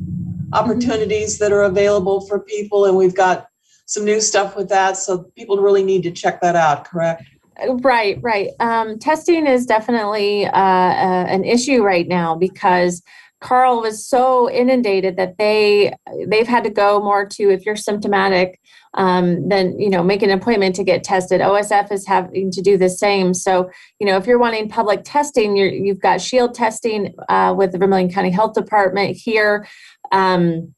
opportunities 0.53 1.39
that 1.39 1.51
are 1.51 1.63
available 1.63 2.21
for 2.27 2.39
people, 2.39 2.85
and 2.85 2.95
we've 2.95 3.15
got 3.15 3.47
some 3.85 4.05
new 4.05 4.21
stuff 4.21 4.55
with 4.55 4.69
that. 4.69 4.97
So 4.97 5.25
people 5.35 5.57
really 5.57 5.83
need 5.83 6.03
to 6.03 6.11
check 6.11 6.41
that 6.41 6.55
out, 6.55 6.85
correct? 6.85 7.23
Right, 7.67 8.17
right. 8.21 8.49
Um, 8.59 8.97
testing 8.97 9.45
is 9.45 9.65
definitely 9.65 10.45
uh, 10.45 10.51
uh, 10.51 11.25
an 11.27 11.43
issue 11.43 11.83
right 11.83 12.07
now 12.07 12.35
because 12.35 13.03
Carle 13.41 13.81
was 13.81 14.07
so 14.07 14.49
inundated 14.49 15.17
that 15.17 15.37
they 15.37 15.93
they've 16.25 16.47
had 16.47 16.63
to 16.63 16.69
go 16.69 16.99
more 16.99 17.25
to 17.27 17.51
if 17.51 17.65
you're 17.65 17.75
symptomatic, 17.75 18.59
um, 18.95 19.47
then 19.49 19.77
you 19.79 19.89
know 19.89 20.03
make 20.03 20.21
an 20.21 20.29
appointment 20.29 20.75
to 20.75 20.83
get 20.83 21.03
tested. 21.03 21.41
OSF 21.41 21.91
is 21.91 22.05
having 22.05 22.51
to 22.51 22.61
do 22.61 22.77
the 22.77 22.89
same. 22.89 23.33
So 23.33 23.69
you 23.99 24.07
know 24.07 24.17
if 24.17 24.27
you're 24.27 24.39
wanting 24.39 24.69
public 24.69 25.01
testing, 25.03 25.55
you're, 25.55 25.69
you've 25.69 26.01
got 26.01 26.21
Shield 26.21 26.53
testing 26.53 27.13
uh, 27.29 27.53
with 27.57 27.71
the 27.71 27.77
Vermilion 27.77 28.11
County 28.11 28.31
Health 28.31 28.53
Department 28.53 29.15
here. 29.15 29.67
Um, 30.11 30.73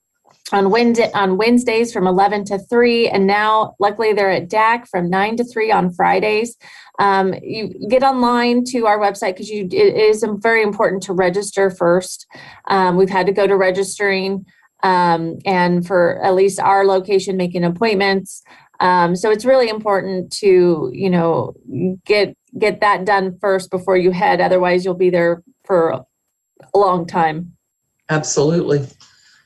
on 0.52 0.70
Wednesday 0.70 1.12
on 1.14 1.38
Wednesdays 1.38 1.92
from 1.92 2.06
11 2.06 2.46
to 2.46 2.60
3 2.60 3.10
and 3.10 3.26
now 3.26 3.76
luckily 3.80 4.14
they're 4.14 4.30
at 4.30 4.48
DAC 4.48 4.88
from 4.88 5.10
9 5.10 5.38
to 5.38 5.44
3 5.44 5.72
on 5.72 5.92
Fridays. 5.92 6.56
Um, 7.00 7.34
you 7.42 7.74
get 7.90 8.04
online 8.04 8.64
to 8.66 8.86
our 8.86 9.00
website 9.00 9.34
because 9.34 9.50
you 9.50 9.66
it 9.66 9.96
is 9.96 10.24
very 10.38 10.62
important 10.62 11.02
to 11.04 11.14
register 11.14 11.72
first. 11.72 12.28
Um, 12.68 12.96
we've 12.96 13.10
had 13.10 13.26
to 13.26 13.34
go 13.34 13.48
to 13.48 13.56
registering 13.56 14.46
um, 14.86 15.40
and 15.46 15.86
for 15.86 16.24
at 16.24 16.36
least 16.36 16.60
our 16.60 16.86
location 16.86 17.36
making 17.36 17.64
appointments. 17.64 18.44
Um, 18.80 19.16
so 19.16 19.32
it's 19.32 19.46
really 19.46 19.70
important 19.70 20.32
to 20.34 20.92
you 20.94 21.10
know 21.10 21.56
get 22.06 22.38
get 22.58 22.82
that 22.82 23.04
done 23.06 23.38
first 23.40 23.72
before 23.72 23.98
you 23.98 24.12
head. 24.12 24.40
Otherwise, 24.40 24.86
you'll 24.86 24.94
be 24.94 25.10
there 25.10 25.44
for 25.64 25.90
a 25.90 26.06
long 26.78 27.08
time. 27.08 27.54
Absolutely. 28.10 28.88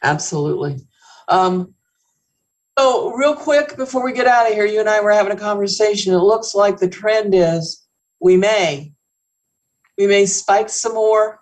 Absolutely. 0.03 0.77
Um, 1.27 1.73
so, 2.77 3.13
real 3.13 3.35
quick 3.35 3.77
before 3.77 4.03
we 4.03 4.13
get 4.13 4.27
out 4.27 4.47
of 4.47 4.53
here, 4.53 4.65
you 4.65 4.79
and 4.79 4.89
I 4.89 5.01
were 5.01 5.11
having 5.11 5.33
a 5.33 5.39
conversation. 5.39 6.13
It 6.13 6.19
looks 6.19 6.55
like 6.55 6.77
the 6.77 6.89
trend 6.89 7.33
is 7.35 7.85
we 8.19 8.37
may, 8.37 8.93
we 9.97 10.07
may 10.07 10.25
spike 10.25 10.69
some 10.69 10.93
more, 10.93 11.38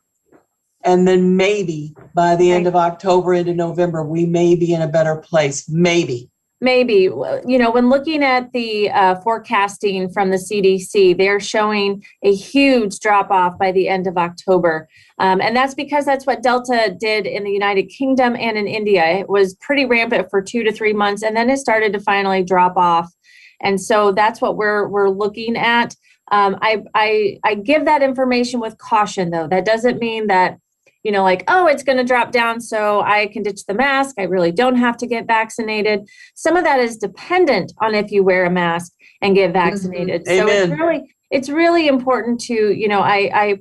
and 0.87 1.05
then 1.05 1.35
maybe 1.35 1.93
by 2.15 2.37
the 2.37 2.51
end 2.51 2.65
of 2.65 2.75
October 2.75 3.33
into 3.33 3.53
November, 3.53 4.03
we 4.03 4.25
may 4.25 4.55
be 4.55 4.73
in 4.73 4.81
a 4.81 4.87
better 4.87 5.17
place. 5.17 5.67
Maybe. 5.69 6.29
Maybe, 6.59 7.03
you 7.03 7.59
know, 7.59 7.69
when 7.69 7.89
looking 7.89 8.23
at 8.23 8.51
the 8.51 8.89
uh, 8.89 9.15
forecasting 9.21 10.09
from 10.09 10.31
the 10.31 10.37
CDC, 10.37 11.15
they're 11.15 11.39
showing 11.39 12.03
a 12.23 12.33
huge 12.33 12.99
drop 12.99 13.29
off 13.29 13.59
by 13.59 13.71
the 13.71 13.87
end 13.87 14.07
of 14.07 14.17
October. 14.17 14.87
Um, 15.19 15.39
and 15.39 15.55
that's 15.55 15.75
because 15.75 16.05
that's 16.05 16.25
what 16.25 16.41
Delta 16.41 16.95
did 16.99 17.27
in 17.27 17.43
the 17.43 17.51
United 17.51 17.89
Kingdom 17.89 18.35
and 18.35 18.57
in 18.57 18.65
India. 18.65 19.05
It 19.05 19.29
was 19.29 19.53
pretty 19.55 19.85
rampant 19.85 20.31
for 20.31 20.41
two 20.41 20.63
to 20.63 20.71
three 20.71 20.93
months, 20.93 21.21
and 21.21 21.37
then 21.37 21.51
it 21.51 21.57
started 21.57 21.93
to 21.93 21.99
finally 21.99 22.43
drop 22.43 22.75
off. 22.75 23.13
And 23.61 23.79
so 23.79 24.11
that's 24.11 24.41
what 24.41 24.57
we're 24.57 24.87
we're 24.87 25.09
looking 25.09 25.57
at. 25.57 25.95
Um, 26.31 26.57
I, 26.61 26.83
I, 26.93 27.39
I 27.43 27.55
give 27.55 27.85
that 27.85 28.01
information 28.01 28.59
with 28.59 28.77
caution, 28.77 29.29
though. 29.29 29.47
That 29.47 29.65
doesn't 29.65 29.99
mean 29.99 30.27
that, 30.27 30.57
you 31.03 31.11
know, 31.11 31.23
like, 31.23 31.43
oh, 31.47 31.67
it's 31.67 31.83
going 31.83 31.97
to 31.97 32.03
drop 32.03 32.31
down, 32.31 32.59
so 32.59 33.01
I 33.01 33.27
can 33.27 33.43
ditch 33.43 33.65
the 33.65 33.73
mask. 33.73 34.15
I 34.19 34.23
really 34.23 34.51
don't 34.51 34.75
have 34.75 34.97
to 34.97 35.07
get 35.07 35.25
vaccinated. 35.27 36.07
Some 36.35 36.55
of 36.57 36.63
that 36.63 36.79
is 36.79 36.97
dependent 36.97 37.71
on 37.79 37.95
if 37.95 38.11
you 38.11 38.23
wear 38.23 38.45
a 38.45 38.49
mask 38.49 38.91
and 39.21 39.35
get 39.35 39.53
vaccinated. 39.53 40.25
Mm-hmm. 40.25 40.47
So 40.47 40.53
it's 40.53 40.71
really, 40.71 41.15
it's 41.31 41.49
really 41.49 41.87
important 41.87 42.41
to, 42.41 42.53
you 42.53 42.87
know, 42.87 43.01
I, 43.01 43.31
I, 43.33 43.59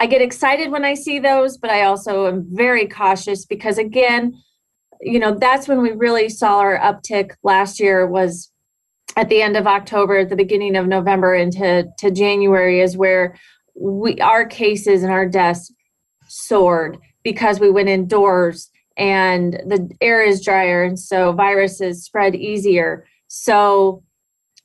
I 0.00 0.06
get 0.06 0.22
excited 0.22 0.70
when 0.70 0.84
I 0.84 0.94
see 0.94 1.18
those, 1.18 1.58
but 1.58 1.70
I 1.70 1.82
also 1.82 2.26
am 2.26 2.46
very 2.50 2.86
cautious 2.86 3.44
because, 3.44 3.76
again, 3.76 4.40
you 5.02 5.18
know, 5.18 5.34
that's 5.34 5.68
when 5.68 5.82
we 5.82 5.92
really 5.92 6.28
saw 6.28 6.58
our 6.58 6.78
uptick 6.78 7.32
last 7.42 7.80
year 7.80 8.06
was 8.06 8.50
at 9.16 9.28
the 9.28 9.42
end 9.42 9.56
of 9.56 9.66
October, 9.66 10.18
at 10.18 10.28
the 10.28 10.36
beginning 10.36 10.76
of 10.76 10.86
November 10.86 11.34
into 11.34 11.86
to 11.98 12.10
January 12.10 12.80
is 12.80 12.96
where 12.96 13.36
we 13.74 14.18
our 14.20 14.44
cases 14.44 15.02
and 15.02 15.12
our 15.12 15.26
deaths 15.26 15.72
soared 16.30 16.98
because 17.22 17.60
we 17.60 17.70
went 17.70 17.88
indoors 17.88 18.70
and 18.96 19.54
the 19.66 19.90
air 20.00 20.22
is 20.22 20.44
drier 20.44 20.84
and 20.84 20.98
so 20.98 21.32
viruses 21.32 22.04
spread 22.04 22.34
easier. 22.34 23.06
So, 23.28 24.02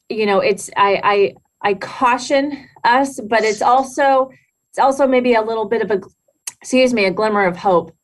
you 0.10 0.26
know, 0.26 0.40
it's 0.40 0.70
I 0.78 1.02
I 1.04 1.70
I 1.70 1.74
caution 1.76 2.68
us, 2.84 3.20
but 3.20 3.44
it's 3.44 3.62
also 3.62 4.30
it's 4.70 4.80
also 4.80 5.08
maybe 5.08 5.34
a 5.34 5.42
little 5.42 5.66
bit 5.66 5.82
of 5.82 5.92
a 5.92 6.02
excuse 6.62 6.94
me, 6.94 7.06
a 7.06 7.12
glimmer 7.12 7.46
of 7.46 7.58
hope. 7.58 7.96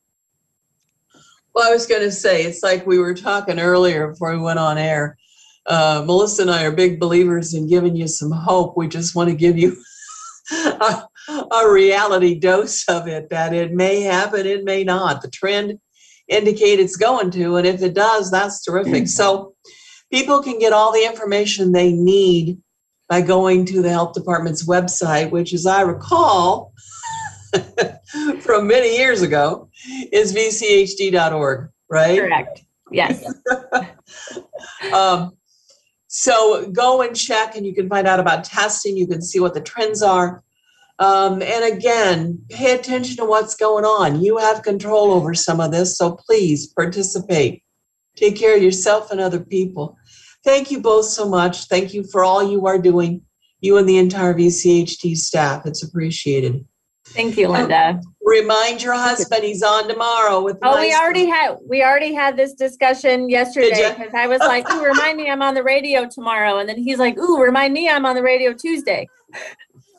Well, 1.54 1.68
I 1.68 1.72
was 1.72 1.86
going 1.86 2.02
to 2.02 2.10
say, 2.12 2.44
it's 2.44 2.62
like 2.62 2.86
we 2.86 2.98
were 2.98 3.14
talking 3.14 3.60
earlier 3.60 4.08
before 4.08 4.32
we 4.32 4.38
went 4.38 4.58
on 4.58 4.78
air. 4.78 5.18
Uh, 5.66 6.02
Melissa 6.06 6.42
and 6.42 6.50
I 6.50 6.64
are 6.64 6.72
big 6.72 6.98
believers 6.98 7.54
in 7.54 7.68
giving 7.68 7.94
you 7.94 8.08
some 8.08 8.30
hope. 8.30 8.76
We 8.76 8.88
just 8.88 9.14
want 9.14 9.28
to 9.28 9.36
give 9.36 9.58
you 9.58 9.76
a 11.28 11.70
reality 11.70 12.38
dose 12.38 12.84
of 12.88 13.06
it 13.06 13.30
that 13.30 13.52
it 13.52 13.72
may 13.72 14.00
happen, 14.00 14.46
it 14.46 14.64
may 14.64 14.84
not. 14.84 15.22
The 15.22 15.30
trend 15.30 15.78
indicate 16.28 16.80
it's 16.80 16.96
going 16.96 17.30
to, 17.32 17.56
and 17.56 17.66
if 17.66 17.82
it 17.82 17.94
does, 17.94 18.30
that's 18.30 18.64
terrific. 18.64 19.08
So 19.08 19.54
people 20.10 20.42
can 20.42 20.58
get 20.58 20.72
all 20.72 20.92
the 20.92 21.04
information 21.04 21.72
they 21.72 21.92
need 21.92 22.58
by 23.08 23.20
going 23.20 23.64
to 23.66 23.82
the 23.82 23.90
health 23.90 24.14
department's 24.14 24.66
website, 24.66 25.30
which, 25.30 25.52
as 25.52 25.66
I 25.66 25.82
recall, 25.82 26.72
from 28.40 28.66
many 28.66 28.96
years 28.96 29.22
ago, 29.22 29.68
is 30.12 30.34
vchd.org, 30.34 31.70
right? 31.88 32.18
Correct. 32.18 32.64
Yes. 32.90 33.24
Um, 34.92 35.36
so 36.08 36.70
go 36.70 37.02
and 37.02 37.16
check, 37.16 37.56
and 37.56 37.64
you 37.64 37.74
can 37.74 37.88
find 37.88 38.06
out 38.06 38.20
about 38.20 38.44
testing. 38.44 38.96
You 38.96 39.06
can 39.06 39.22
see 39.22 39.40
what 39.40 39.54
the 39.54 39.60
trends 39.60 40.02
are. 40.02 40.42
Um, 41.02 41.42
and 41.42 41.64
again, 41.64 42.40
pay 42.48 42.76
attention 42.76 43.16
to 43.16 43.24
what's 43.24 43.56
going 43.56 43.84
on. 43.84 44.22
You 44.22 44.38
have 44.38 44.62
control 44.62 45.10
over 45.10 45.34
some 45.34 45.58
of 45.58 45.72
this, 45.72 45.98
so 45.98 46.12
please 46.12 46.68
participate. 46.68 47.64
Take 48.14 48.36
care 48.36 48.56
of 48.56 48.62
yourself 48.62 49.10
and 49.10 49.20
other 49.20 49.40
people. 49.40 49.96
Thank 50.44 50.70
you 50.70 50.80
both 50.80 51.06
so 51.06 51.28
much. 51.28 51.64
Thank 51.64 51.92
you 51.92 52.04
for 52.04 52.22
all 52.22 52.48
you 52.48 52.66
are 52.66 52.78
doing, 52.78 53.22
you 53.60 53.78
and 53.78 53.88
the 53.88 53.98
entire 53.98 54.32
VCHD 54.32 55.16
staff. 55.16 55.66
It's 55.66 55.82
appreciated. 55.82 56.64
Thank 57.06 57.36
you, 57.36 57.48
Linda. 57.48 58.00
Remind 58.24 58.80
your 58.80 58.94
husband 58.94 59.42
he's 59.42 59.64
on 59.64 59.88
tomorrow 59.88 60.40
with. 60.40 60.58
Oh, 60.62 60.80
we 60.80 60.94
already 60.94 61.26
had 61.26 61.56
we 61.68 61.82
already 61.82 62.14
had 62.14 62.36
this 62.36 62.54
discussion 62.54 63.28
yesterday 63.28 63.92
because 63.98 64.14
I 64.14 64.28
was 64.28 64.38
like, 64.38 64.70
"Ooh, 64.72 64.84
remind 64.84 65.16
me 65.16 65.28
I'm 65.28 65.42
on 65.42 65.54
the 65.54 65.64
radio 65.64 66.06
tomorrow," 66.08 66.58
and 66.58 66.68
then 66.68 66.78
he's 66.78 66.98
like, 66.98 67.18
"Ooh, 67.18 67.42
remind 67.42 67.74
me 67.74 67.88
I'm 67.88 68.06
on 68.06 68.14
the 68.14 68.22
radio 68.22 68.52
Tuesday." 68.52 69.08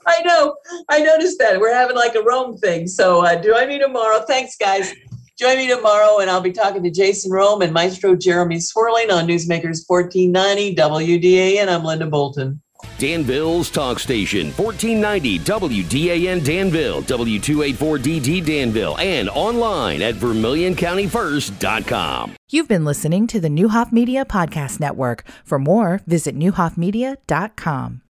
I 0.08 0.22
know. 0.22 0.56
I 0.90 1.00
noticed 1.00 1.40
that. 1.40 1.60
We're 1.60 1.74
having 1.74 1.96
like 1.96 2.16
a 2.16 2.22
Rome 2.22 2.58
thing. 2.58 2.88
So 2.88 3.26
uh, 3.26 3.42
join 3.42 3.68
me 3.68 3.80
tomorrow. 3.80 4.24
Thanks, 4.28 4.56
guys. 4.56 4.94
Join 5.40 5.58
me 5.58 5.68
tomorrow, 5.68 6.20
and 6.20 6.30
I'll 6.30 6.42
be 6.42 6.52
talking 6.52 6.84
to 6.84 6.92
Jason 6.92 7.32
Rome 7.32 7.64
and 7.64 7.74
Maestro 7.74 8.16
Jeremy 8.16 8.58
Swerling 8.58 9.12
on 9.12 9.28
Newsmakers 9.28 9.82
1490 9.88 10.76
WDAN. 10.76 11.68
I'm 11.68 11.84
Linda 11.84 12.06
Bolton. 12.06 12.62
Danville's 12.98 13.70
talk 13.70 14.00
station, 14.00 14.48
1490 14.52 15.40
WDAN 15.40 16.46
Danville, 16.46 17.02
W284DD 17.04 18.46
Danville, 18.46 18.98
and 19.00 19.30
online 19.30 20.02
at 20.02 20.16
VermilionCountyFirst.com. 20.16 22.36
You've 22.52 22.68
been 22.68 22.84
listening 22.86 23.28
to 23.28 23.40
the 23.40 23.50
Neuhoff 23.50 23.92
Media 23.92 24.26
Podcast 24.26 24.80
Network. 24.80 25.24
For 25.44 25.60
more, 25.60 26.02
visit 26.06 26.38
neuhoffmedia.com. 26.38 28.02